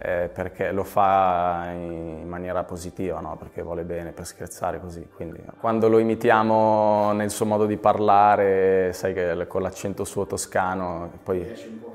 eh, 0.04 0.30
perché 0.34 0.72
lo 0.72 0.84
fa 0.84 1.68
in 1.74 2.28
maniera 2.28 2.64
positiva, 2.64 3.20
no? 3.20 3.38
perché 3.38 3.62
vuole 3.62 3.84
bene, 3.84 4.12
per 4.12 4.26
scherzare 4.26 4.80
così. 4.80 5.08
Quindi 5.14 5.40
quando 5.60 5.88
lo 5.88 6.00
imitiamo 6.00 7.12
nel 7.14 7.30
suo 7.30 7.46
modo 7.46 7.68
di 7.68 7.78
parlare, 7.78 8.94
sai 8.94 9.14
che 9.14 9.46
con 9.48 9.62
l'accento 9.62 10.04
suo 10.04 10.26
toscano, 10.26 11.12
poi... 11.24 11.90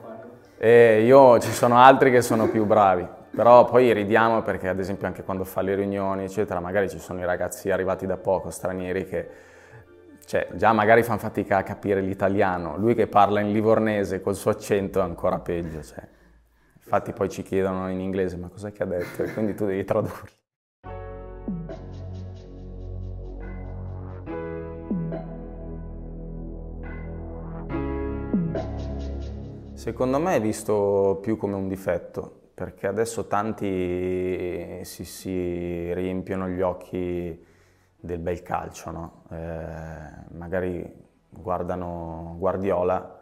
Eh, 0.59 1.03
io 1.05 1.38
ci 1.38 1.53
sono 1.53 1.79
altri 1.79 2.11
che 2.11 2.23
sono 2.23 2.49
più 2.49 2.64
bravi, 2.64 3.07
Però 3.31 3.66
poi 3.66 3.92
ridiamo 3.92 4.40
perché 4.42 4.69
ad 4.69 4.79
esempio 4.79 5.07
anche 5.07 5.23
quando 5.23 5.45
fa 5.45 5.61
le 5.61 5.75
riunioni, 5.75 6.25
eccetera, 6.25 6.61
magari 6.61 6.88
ci 6.88 6.99
sono 6.99 7.21
i 7.21 7.27
ragazzi 7.27 7.71
arrivati 7.71 8.07
da 8.07 8.16
poco, 8.16 8.51
stranieri, 8.51 9.07
che 9.07 9.29
cioè, 10.25 10.49
già 10.55 10.73
magari 10.73 11.03
fanno 11.03 11.19
fatica 11.19 11.59
a 11.59 11.62
capire 11.62 12.01
l'italiano. 12.01 12.77
Lui 12.79 12.95
che 12.95 13.07
parla 13.07 13.40
in 13.40 13.53
livornese 13.53 14.21
col 14.21 14.35
suo 14.35 14.51
accento 14.51 15.01
è 15.01 15.03
ancora 15.03 15.38
peggio. 15.38 15.83
Cioè. 15.83 16.03
Infatti 16.79 17.12
poi 17.12 17.29
ci 17.29 17.42
chiedono 17.42 17.90
in 17.90 18.01
inglese 18.01 18.37
ma 18.37 18.49
cos'è 18.49 18.73
che 18.73 18.83
ha 18.83 18.87
detto 18.87 19.23
e 19.23 19.33
quindi 19.33 19.55
tu 19.55 19.66
devi 19.66 19.85
tradurli. 19.85 20.46
Secondo 29.77 30.19
me 30.19 30.37
è 30.37 30.41
visto 30.41 31.19
più 31.21 31.37
come 31.37 31.55
un 31.55 31.69
difetto, 31.69 32.49
perché 32.55 32.87
adesso 32.87 33.27
tanti 33.27 34.81
si, 34.85 35.05
si 35.05 35.93
riempiono 35.93 36.49
gli 36.49 36.62
occhi 36.62 37.45
del 37.95 38.19
bel 38.19 38.43
calcio, 38.43 38.91
no? 38.91 39.23
eh, 39.31 39.37
magari 40.29 40.91
guardano 41.29 42.37
Guardiola, 42.39 43.19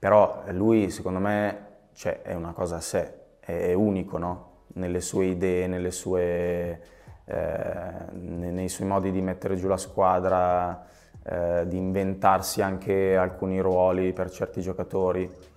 però 0.00 0.42
lui 0.48 0.90
secondo 0.90 1.20
me 1.20 1.66
cioè, 1.92 2.22
è 2.22 2.34
una 2.34 2.52
cosa 2.52 2.76
a 2.76 2.80
sé, 2.80 3.36
è, 3.38 3.72
unico 3.72 4.18
no? 4.18 4.62
nelle 4.74 5.00
sue 5.00 5.26
idee, 5.26 5.90
sue, 5.92 6.82
eh, 7.24 7.92
nei 8.14 8.68
suoi 8.68 8.88
modi 8.88 9.12
di 9.12 9.22
mettere 9.22 9.54
giù 9.54 9.68
la 9.68 9.76
squadra, 9.76 10.86
eh, 11.22 11.68
di 11.68 11.76
inventarsi 11.76 12.62
anche 12.62 13.16
alcuni 13.16 13.60
ruoli 13.60 14.12
per 14.12 14.28
certi 14.28 14.60
giocatori 14.60 15.47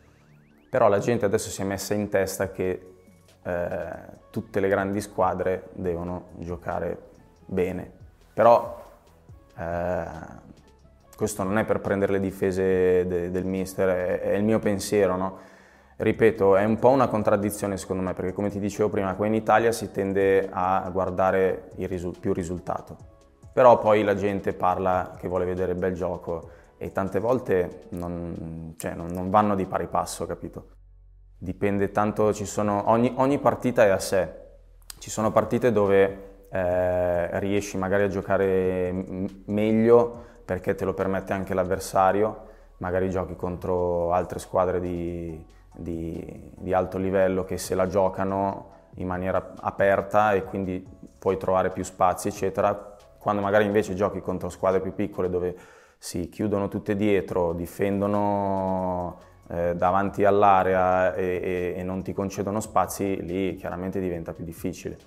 però 0.71 0.87
la 0.87 0.99
gente 0.99 1.25
adesso 1.25 1.49
si 1.49 1.61
è 1.61 1.65
messa 1.65 1.93
in 1.93 2.07
testa 2.07 2.49
che 2.49 2.93
eh, 3.43 3.89
tutte 4.29 4.61
le 4.61 4.69
grandi 4.69 5.01
squadre 5.01 5.67
devono 5.73 6.29
giocare 6.37 6.97
bene. 7.45 7.91
Però 8.33 8.81
eh, 9.57 10.05
questo 11.13 11.43
non 11.43 11.57
è 11.57 11.65
per 11.65 11.81
prendere 11.81 12.13
le 12.13 12.21
difese 12.21 13.05
de- 13.05 13.31
del 13.31 13.43
mister, 13.43 13.89
è, 13.89 14.19
è, 14.21 14.35
il 14.35 14.45
mio 14.45 14.59
pensiero, 14.59 15.17
no? 15.17 15.39
Ripeto, 15.97 16.55
è 16.55 16.63
un 16.63 16.79
po' 16.79 16.87
una 16.87 17.09
contraddizione 17.09 17.75
secondo 17.75 18.01
me, 18.01 18.13
perché 18.13 18.31
come 18.31 18.49
ti 18.49 18.57
dicevo 18.57 18.87
prima, 18.87 19.13
qua 19.15 19.25
in 19.25 19.33
Italia 19.33 19.73
si 19.73 19.91
tende 19.91 20.47
a 20.49 20.89
guardare 20.89 21.71
il 21.75 21.89
risu- 21.89 22.17
più 22.17 22.31
risultato. 22.31 22.95
Però 23.51 23.77
poi 23.77 24.03
la 24.03 24.15
gente 24.15 24.53
parla 24.53 25.17
che 25.19 25.27
vuole 25.27 25.43
vedere 25.43 25.73
il 25.73 25.77
bel 25.77 25.95
gioco 25.95 26.59
e 26.81 26.91
tante 26.91 27.19
volte 27.19 27.83
non, 27.89 28.73
cioè, 28.75 28.95
non, 28.95 29.11
non 29.11 29.29
vanno 29.29 29.53
di 29.53 29.67
pari 29.67 29.85
passo, 29.85 30.25
capito? 30.25 30.69
Dipende 31.37 31.91
tanto, 31.91 32.33
sono, 32.33 32.89
ogni, 32.89 33.13
ogni, 33.17 33.37
partita 33.37 33.83
è 33.83 33.89
a 33.89 33.99
sé. 33.99 34.27
Ci 34.97 35.11
sono 35.11 35.31
partite 35.31 35.71
dove 35.71 36.47
eh, 36.49 37.39
riesci 37.39 37.77
magari 37.77 38.03
a 38.03 38.07
giocare 38.07 38.91
m- 38.91 39.43
meglio 39.45 40.25
perché 40.43 40.73
te 40.73 40.83
lo 40.83 40.95
permette 40.95 41.33
anche 41.33 41.53
l'avversario, 41.53 42.47
magari 42.77 43.11
giochi 43.11 43.35
contro 43.35 44.11
altre 44.11 44.39
squadre 44.39 44.79
di, 44.79 45.45
di, 45.75 46.51
di 46.57 46.73
alto 46.73 46.97
livello 46.97 47.43
che 47.43 47.59
se 47.59 47.75
la 47.75 47.85
giocano 47.85 48.69
in 48.95 49.05
maniera 49.05 49.53
aperta 49.59 50.33
e 50.33 50.45
quindi 50.45 50.83
puoi 51.19 51.37
trovare 51.37 51.69
più 51.69 51.83
spazi, 51.83 52.29
eccetera. 52.29 52.95
Quando 53.19 53.43
magari 53.43 53.65
invece 53.65 53.93
giochi 53.93 54.19
contro 54.19 54.49
squadre 54.49 54.81
più 54.81 54.95
piccole 54.95 55.29
dove 55.29 55.55
si 56.03 56.29
chiudono 56.29 56.67
tutte 56.67 56.95
dietro, 56.95 57.53
difendono 57.53 59.19
eh, 59.49 59.75
davanti 59.75 60.25
all'area 60.25 61.13
e, 61.13 61.73
e, 61.75 61.79
e 61.79 61.83
non 61.83 62.01
ti 62.01 62.11
concedono 62.11 62.59
spazi, 62.59 63.23
lì 63.23 63.53
chiaramente 63.53 63.99
diventa 63.99 64.33
più 64.33 64.43
difficile 64.43 64.97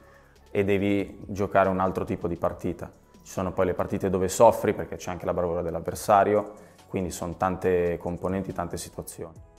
e 0.52 0.62
devi 0.62 1.18
giocare 1.26 1.68
un 1.68 1.80
altro 1.80 2.04
tipo 2.04 2.28
di 2.28 2.36
partita. 2.36 2.92
Ci 3.10 3.32
sono 3.32 3.50
poi 3.50 3.66
le 3.66 3.74
partite 3.74 4.08
dove 4.08 4.28
soffri 4.28 4.72
perché 4.72 4.94
c'è 4.94 5.10
anche 5.10 5.26
la 5.26 5.34
bravura 5.34 5.62
dell'avversario, 5.62 6.52
quindi 6.86 7.10
sono 7.10 7.34
tante 7.36 7.96
componenti, 7.98 8.52
tante 8.52 8.76
situazioni. 8.76 9.53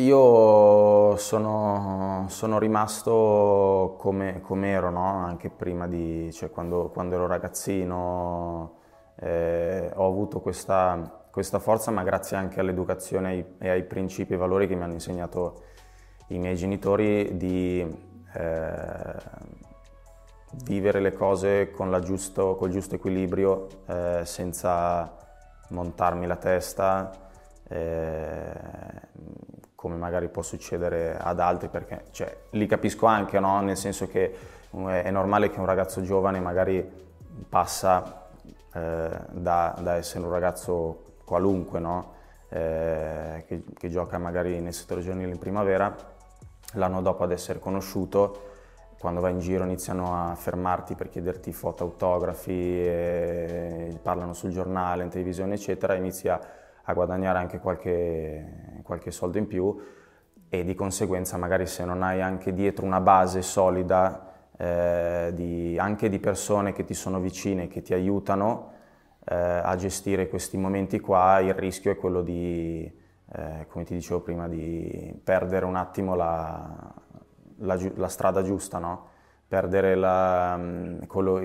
Io 0.00 1.14
sono, 1.16 2.24
sono 2.30 2.58
rimasto 2.58 3.96
come, 3.98 4.40
come 4.40 4.70
ero, 4.70 4.88
no? 4.88 5.04
anche 5.04 5.50
prima 5.50 5.86
di, 5.86 6.32
cioè 6.32 6.50
quando, 6.50 6.88
quando 6.88 7.16
ero 7.16 7.26
ragazzino, 7.26 8.78
eh, 9.16 9.92
ho 9.94 10.06
avuto 10.06 10.40
questa, 10.40 11.26
questa, 11.30 11.58
forza, 11.58 11.90
ma 11.90 12.02
grazie 12.02 12.38
anche 12.38 12.60
all'educazione 12.60 13.56
e 13.58 13.68
ai 13.68 13.84
principi 13.84 14.32
e 14.32 14.36
valori 14.38 14.66
che 14.66 14.74
mi 14.74 14.84
hanno 14.84 14.94
insegnato 14.94 15.64
i 16.28 16.38
miei 16.38 16.56
genitori 16.56 17.36
di 17.36 17.80
eh, 18.32 19.14
vivere 20.64 21.00
le 21.00 21.12
cose 21.12 21.70
con 21.72 21.94
giusto, 22.02 22.56
col 22.56 22.70
giusto 22.70 22.94
equilibrio, 22.94 23.66
eh, 23.86 24.22
senza 24.24 25.14
montarmi 25.68 26.26
la 26.26 26.36
testa 26.36 27.28
eh, 27.68 29.59
come 29.80 29.96
magari 29.96 30.28
può 30.28 30.42
succedere 30.42 31.16
ad 31.18 31.40
altri, 31.40 31.68
perché 31.68 32.04
cioè, 32.10 32.36
li 32.50 32.66
capisco 32.66 33.06
anche, 33.06 33.40
no? 33.40 33.62
nel 33.62 33.78
senso 33.78 34.06
che 34.08 34.36
eh, 34.70 35.02
è 35.02 35.10
normale 35.10 35.48
che 35.48 35.58
un 35.58 35.64
ragazzo 35.64 36.02
giovane 36.02 36.38
magari 36.38 36.86
passa 37.48 38.28
eh, 38.74 39.10
da, 39.30 39.74
da, 39.80 39.94
essere 39.94 40.26
un 40.26 40.30
ragazzo 40.30 41.14
qualunque, 41.24 41.78
no? 41.80 42.12
eh, 42.50 43.42
che, 43.46 43.62
che, 43.72 43.88
gioca 43.88 44.18
magari 44.18 44.60
nel 44.60 44.74
settore 44.74 45.00
giovanile 45.00 45.32
in 45.32 45.38
primavera, 45.38 45.96
l'anno 46.74 47.00
dopo 47.00 47.24
ad 47.24 47.32
essere 47.32 47.58
conosciuto, 47.58 48.48
quando 48.98 49.22
vai 49.22 49.32
in 49.32 49.38
giro 49.38 49.64
iniziano 49.64 50.14
a 50.14 50.34
fermarti 50.34 50.94
per 50.94 51.08
chiederti 51.08 51.54
foto, 51.54 51.84
autografi, 51.84 52.86
parlano 54.02 54.34
sul 54.34 54.50
giornale, 54.50 55.04
in 55.04 55.08
televisione, 55.08 55.54
eccetera, 55.54 55.94
inizia 55.94 56.34
a 56.34 56.40
guadagnare 56.94 57.38
anche 57.38 57.58
qualche, 57.58 58.80
qualche 58.82 59.10
soldo 59.10 59.38
in 59.38 59.46
più 59.46 59.76
e 60.48 60.64
di 60.64 60.74
conseguenza 60.74 61.36
magari 61.36 61.66
se 61.66 61.84
non 61.84 62.02
hai 62.02 62.20
anche 62.20 62.52
dietro 62.52 62.84
una 62.84 63.00
base 63.00 63.42
solida 63.42 64.30
eh, 64.56 65.30
di, 65.34 65.78
anche 65.78 66.08
di 66.08 66.18
persone 66.18 66.72
che 66.72 66.84
ti 66.84 66.94
sono 66.94 67.20
vicine, 67.20 67.68
che 67.68 67.82
ti 67.82 67.94
aiutano 67.94 68.72
eh, 69.24 69.34
a 69.34 69.74
gestire 69.76 70.28
questi 70.28 70.56
momenti 70.56 71.00
qua, 71.00 71.40
il 71.40 71.54
rischio 71.54 71.92
è 71.92 71.96
quello 71.96 72.20
di, 72.20 72.90
eh, 73.32 73.66
come 73.68 73.84
ti 73.84 73.94
dicevo 73.94 74.20
prima, 74.20 74.48
di 74.48 75.18
perdere 75.22 75.64
un 75.64 75.76
attimo 75.76 76.14
la, 76.14 76.92
la, 77.58 77.78
la 77.94 78.08
strada 78.08 78.42
giusta, 78.42 78.78
no? 78.78 79.08
perdere 79.46 79.94
la, 79.94 80.60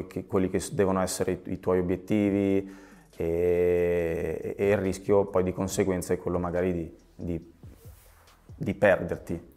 che, 0.07 0.25
quelli 0.25 0.49
che 0.49 0.61
devono 0.73 1.01
essere 1.01 1.31
i, 1.31 1.53
i 1.53 1.59
tuoi 1.59 1.79
obiettivi, 1.79 2.83
e, 3.17 4.55
e, 4.57 4.69
il 4.69 4.77
rischio 4.77 5.25
poi 5.25 5.43
di 5.43 5.53
conseguenza 5.53 6.13
è 6.13 6.17
quello 6.17 6.39
magari 6.39 6.73
di, 6.73 6.95
di, 7.15 7.53
di 8.55 8.73
perderti. 8.73 9.53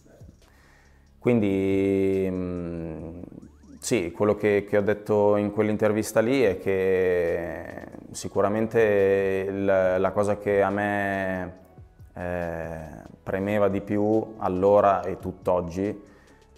Quindi 1.19 2.29
mh, 2.31 3.21
sì, 3.81 4.13
quello 4.13 4.35
che, 4.35 4.65
che, 4.69 4.77
ho 4.77 4.83
detto 4.83 5.37
in 5.37 5.51
quell'intervista 5.51 6.21
lì 6.21 6.43
è 6.43 6.59
che 6.59 7.87
sicuramente 8.13 9.47
il, 9.49 9.65
la 9.65 10.11
cosa 10.13 10.39
che 10.39 10.63
a 10.63 10.71
me 10.71 11.57
eh, 12.15 13.07
premeva 13.23 13.69
di 13.69 13.81
più 13.81 14.35
allora 14.39 15.03
e 15.03 15.19
tutt'oggi 15.19 16.07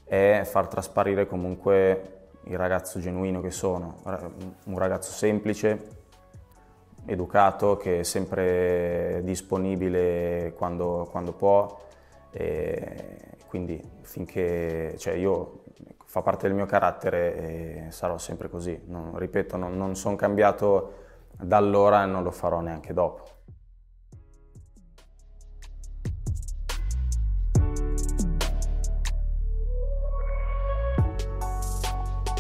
è 0.05 0.43
far 0.45 0.67
trasparire 0.67 1.27
comunque 1.27 2.29
il 2.45 2.57
ragazzo 2.57 2.99
genuino 3.01 3.41
che 3.41 3.51
sono, 3.51 4.03
un 4.65 4.79
ragazzo 4.79 5.13
semplice, 5.13 6.00
educato, 7.07 7.77
che 7.77 8.01
è 8.01 8.03
sempre 8.03 9.21
disponibile 9.25 10.55
quando, 10.57 11.09
quando 11.11 11.33
può. 11.33 11.79
E 12.31 13.39
quindi 13.47 13.83
finché 14.03 14.95
cioè 14.97 15.15
io 15.15 15.65
fa 16.05 16.23
parte 16.23 16.47
del 16.47 16.57
mio 16.57 16.67
carattere 16.67 17.87
e 17.87 17.91
sarò 17.91 18.19
sempre 18.19 18.49
così. 18.49 18.81
Non, 18.87 19.17
ripeto, 19.17 19.57
non, 19.57 19.77
non 19.77 19.97
sono 19.97 20.17
cambiato 20.17 20.95
da 21.31 21.57
allora 21.57 22.03
e 22.03 22.07
non 22.07 22.23
lo 22.23 22.31
farò 22.31 22.61
neanche 22.61 22.93
dopo. 22.93 23.25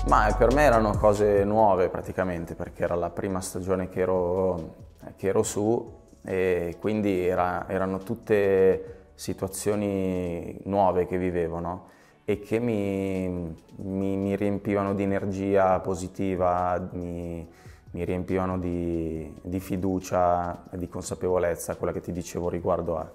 Ma 0.06 0.34
per 0.36 0.52
me 0.54 0.62
erano 0.62 0.96
cose 0.96 1.44
nuove 1.44 1.88
praticamente 1.88 2.54
perché 2.54 2.82
era 2.82 2.94
la 2.94 3.10
prima 3.10 3.40
stagione 3.40 3.88
che 3.88 4.00
ero, 4.00 4.74
che 5.16 5.28
ero 5.28 5.42
su 5.42 5.98
e 6.22 6.76
quindi 6.80 7.26
era, 7.26 7.68
erano 7.68 7.98
tutte 7.98 9.10
situazioni 9.14 10.58
nuove 10.64 11.06
che 11.06 11.18
vivevo 11.18 11.60
no? 11.60 11.88
e 12.24 12.40
che 12.40 12.58
mi, 12.58 13.54
mi, 13.76 14.16
mi, 14.16 14.36
riempivano 14.36 14.94
di 14.94 15.02
energia 15.02 15.78
positiva, 15.80 16.88
mi, 16.92 17.46
mi 17.90 18.04
riempivano 18.04 18.58
di, 18.58 19.32
di 19.42 19.60
fiducia 19.60 20.62
di 20.72 20.88
consapevolezza, 20.88 21.76
quella 21.76 21.92
che 21.92 22.00
ti 22.00 22.12
dicevo 22.12 22.48
riguardo 22.48 22.98
a, 22.98 23.10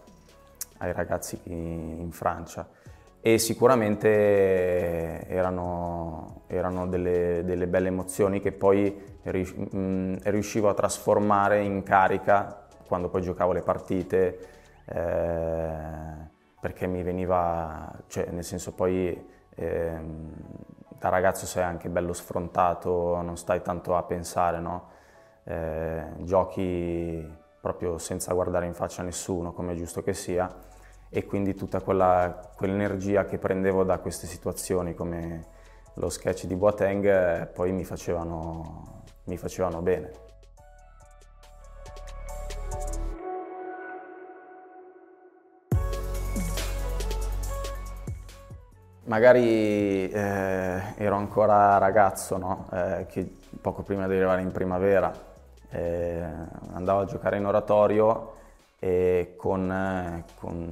ai 0.77 0.93
ragazzi 0.93 1.39
in 1.45 2.09
Francia. 2.11 2.67
E 3.27 3.39
sicuramente 3.39 5.25
erano, 5.27 6.43
erano 6.45 6.85
delle, 6.85 7.41
delle, 7.43 7.65
belle 7.65 7.87
emozioni 7.87 8.39
che 8.39 8.51
poi 8.51 9.19
riuscivo 9.23 10.69
a 10.69 10.75
trasformare 10.75 11.63
in 11.63 11.81
carica 11.81 12.67
quando 12.85 13.09
poi 13.09 13.23
giocavo 13.23 13.51
le 13.51 13.63
partite, 13.63 14.39
eh, 14.85 15.71
perché 16.59 16.85
mi 16.85 17.01
veniva, 17.01 17.91
cioè 18.05 18.27
nel 18.29 18.43
senso 18.43 18.73
poi 18.73 19.27
eh, 19.55 19.99
da 20.99 21.09
ragazzo 21.09 21.47
sei 21.47 21.63
anche 21.63 21.89
bello 21.89 22.13
sfrontato, 22.13 23.19
non 23.23 23.37
stai 23.37 23.63
tanto 23.63 23.95
a 23.95 24.03
pensare, 24.03 24.59
no? 24.59 24.89
eh, 25.45 26.13
giochi 26.19 27.27
proprio 27.59 27.97
senza 27.97 28.35
guardare 28.35 28.67
in 28.67 28.75
faccia 28.75 29.01
nessuno, 29.01 29.51
come 29.51 29.73
è 29.73 29.75
giusto 29.75 30.03
che 30.03 30.13
sia, 30.13 30.73
e 31.15 31.25
quindi 31.25 31.55
tutta 31.55 31.79
quella, 31.79 32.51
quell'energia 32.57 33.23
che 33.23 33.37
prendevo 33.37 33.85
da 33.85 33.99
queste 33.99 34.27
situazioni, 34.27 34.93
come 34.93 35.45
lo 35.93 36.09
sketch 36.09 36.45
di 36.45 36.57
Boateng, 36.57 37.05
eh, 37.05 37.45
poi 37.45 37.71
mi 37.71 37.85
facevano, 37.85 39.03
mi 39.23 39.37
facevano 39.37 39.81
bene. 39.81 40.11
Magari 49.05 50.09
eh, 50.09 50.81
ero 50.97 51.15
ancora 51.15 51.77
ragazzo, 51.77 52.35
no? 52.35 52.67
eh, 52.73 53.05
che 53.07 53.25
poco 53.61 53.83
prima 53.83 54.05
di 54.05 54.15
arrivare 54.15 54.41
in 54.41 54.51
primavera 54.51 55.13
eh, 55.69 56.23
andavo 56.73 56.99
a 56.99 57.05
giocare 57.05 57.37
in 57.37 57.45
oratorio 57.45 58.33
e 58.79 59.33
con, 59.37 60.23
con, 60.39 60.69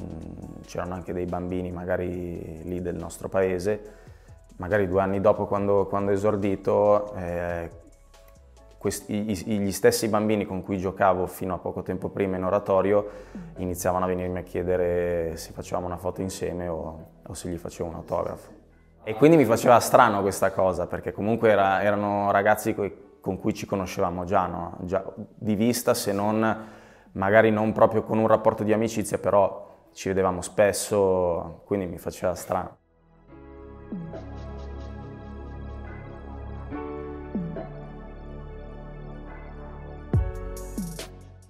c'erano 0.65 0.93
anche 0.93 1.13
dei 1.13 1.25
bambini 1.25 1.71
magari 1.71 2.61
lì 2.63 2.81
del 2.81 2.95
nostro 2.95 3.29
paese. 3.29 4.01
Magari 4.57 4.87
due 4.87 5.01
anni 5.01 5.19
dopo 5.19 5.45
quando, 5.45 5.87
quando 5.87 6.11
esordito 6.11 7.13
eh, 7.15 7.69
questi, 8.77 9.13
gli 9.23 9.71
stessi 9.71 10.09
bambini 10.09 10.45
con 10.45 10.61
cui 10.61 10.77
giocavo 10.77 11.25
fino 11.25 11.53
a 11.53 11.57
poco 11.57 11.81
tempo 11.81 12.09
prima 12.09 12.35
in 12.35 12.43
oratorio 12.43 13.09
iniziavano 13.57 14.05
a 14.05 14.07
venirmi 14.07 14.39
a 14.39 14.43
chiedere 14.43 15.37
se 15.37 15.53
facevamo 15.53 15.85
una 15.85 15.97
foto 15.97 16.21
insieme 16.21 16.67
o, 16.67 17.05
o 17.25 17.33
se 17.33 17.49
gli 17.49 17.57
facevo 17.57 17.89
un 17.89 17.95
autografo. 17.95 18.51
E 19.05 19.15
quindi 19.15 19.37
mi 19.37 19.45
faceva 19.45 19.79
strano 19.79 20.21
questa 20.21 20.51
cosa, 20.51 20.85
perché 20.87 21.11
comunque 21.11 21.49
era, 21.49 21.81
erano 21.81 22.31
ragazzi 22.31 22.73
con 22.73 23.39
cui 23.39 23.53
ci 23.53 23.65
conoscevamo 23.65 24.23
già, 24.25 24.47
no? 24.47 24.77
già, 24.81 25.03
di 25.15 25.55
vista, 25.55 25.93
se 25.93 26.11
non 26.11 26.67
magari 27.14 27.51
non 27.51 27.72
proprio 27.72 28.03
con 28.03 28.18
un 28.18 28.28
rapporto 28.28 28.64
di 28.64 28.74
amicizia, 28.74 29.18
però 29.18 29.89
ci 29.93 30.09
vedevamo 30.09 30.41
spesso, 30.41 31.61
quindi 31.66 31.86
mi 31.86 31.97
faceva 31.97 32.36
strano. 32.36 32.78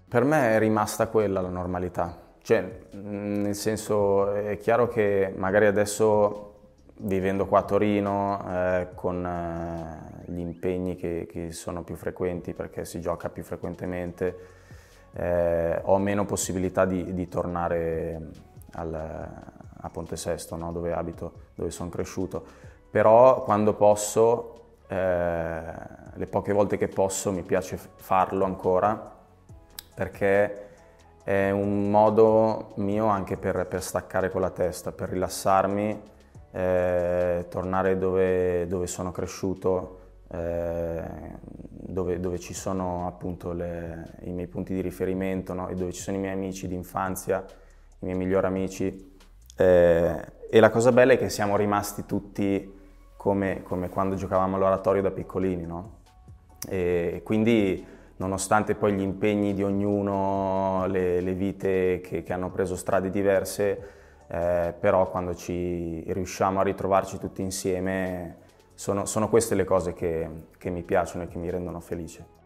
Per 0.07 0.23
me 0.23 0.55
è 0.55 0.59
rimasta 0.59 1.07
quella 1.07 1.41
la 1.41 1.49
normalità, 1.49 2.35
cioè 2.41 2.81
nel 2.91 3.55
senso 3.55 4.31
è 4.31 4.57
chiaro 4.57 4.87
che 4.87 5.33
magari 5.35 5.65
adesso 5.65 6.51
vivendo 6.97 7.47
qua 7.47 7.59
a 7.59 7.63
Torino 7.63 8.45
eh, 8.47 8.89
con 8.93 9.25
eh, 9.25 10.31
gli 10.31 10.39
impegni 10.39 10.95
che, 10.95 11.27
che, 11.27 11.51
sono 11.51 11.83
più 11.83 11.95
frequenti 11.95 12.53
perché 12.53 12.85
si 12.85 13.01
gioca 13.01 13.29
più 13.29 13.43
frequentemente 13.43 14.37
eh, 15.13 15.79
ho 15.83 15.97
meno 15.97 16.25
possibilità 16.25 16.85
di, 16.85 17.13
di 17.13 17.27
tornare 17.27 18.29
al, 18.73 18.93
a 18.93 19.89
Ponte 19.89 20.15
Sesto 20.15 20.55
no? 20.55 20.71
dove 20.71 20.93
abito, 20.93 21.33
dove 21.55 21.71
sono 21.71 21.89
cresciuto, 21.89 22.43
però 22.89 23.43
quando 23.43 23.73
posso, 23.73 24.77
eh, 24.87 25.63
le 26.13 26.25
poche 26.27 26.53
volte 26.53 26.77
che 26.77 26.87
posso 26.87 27.31
mi 27.31 27.43
piace 27.43 27.77
farlo 27.77 28.45
ancora 28.45 29.11
perché 29.93 30.69
è 31.23 31.51
un 31.51 31.89
modo 31.89 32.71
mio 32.75 33.05
anche 33.05 33.37
per, 33.37 33.65
per 33.67 33.81
staccare 33.81 34.29
con 34.29 34.41
la 34.41 34.49
testa, 34.49 34.91
per 34.91 35.09
rilassarmi, 35.09 36.01
eh, 36.51 37.45
tornare 37.49 37.97
dove, 37.97 38.67
dove, 38.67 38.87
sono 38.87 39.11
cresciuto, 39.11 39.99
eh, 40.29 41.03
dove, 41.69 42.19
dove, 42.19 42.39
ci 42.39 42.53
sono 42.53 43.07
appunto 43.07 43.51
le, 43.53 44.17
i 44.21 44.31
miei 44.31 44.47
punti 44.47 44.73
di 44.73 44.81
riferimento 44.81 45.53
no? 45.53 45.67
e 45.67 45.75
dove 45.75 45.91
ci 45.91 46.01
sono 46.01 46.17
i 46.17 46.19
miei 46.19 46.33
amici 46.33 46.67
di 46.67 46.75
infanzia, 46.75 47.45
i 47.99 48.05
miei 48.05 48.17
migliori 48.17 48.45
amici. 48.45 49.15
Eh, 49.55 50.25
e 50.49 50.59
la 50.59 50.69
cosa 50.69 50.91
bella 50.91 51.13
è 51.13 51.17
che 51.17 51.29
siamo 51.29 51.55
rimasti 51.55 52.05
tutti 52.05 52.71
come, 53.17 53.63
come 53.63 53.89
quando 53.89 54.15
giocavamo 54.15 54.55
all'oratorio 54.55 55.01
da 55.01 55.11
piccolini, 55.11 55.65
no? 55.65 56.01
E 56.67 57.21
quindi 57.23 57.85
nonostante 58.17 58.75
poi 58.75 58.93
gli 58.93 59.01
impegni 59.01 59.53
di 59.53 59.63
ognuno, 59.63 60.85
le, 60.87 61.21
le 61.21 61.33
vite 61.33 62.01
che, 62.01 62.23
che, 62.23 62.33
hanno 62.33 62.51
preso 62.51 62.75
strade 62.75 63.09
diverse, 63.09 63.89
eh, 64.27 64.73
però 64.79 65.09
quando 65.09 65.35
ci 65.35 66.03
riusciamo 66.11 66.59
a 66.59 66.63
ritrovarci 66.63 67.17
tutti 67.17 67.41
insieme 67.41 68.37
sono, 68.73 69.05
sono 69.05 69.29
queste 69.29 69.55
le 69.55 69.63
cose 69.63 69.93
che, 69.93 70.47
che 70.57 70.69
mi 70.69 70.83
piacciono 70.83 71.23
e 71.23 71.27
che 71.27 71.37
mi 71.37 71.49
rendono 71.49 71.79
felice. 71.79 72.41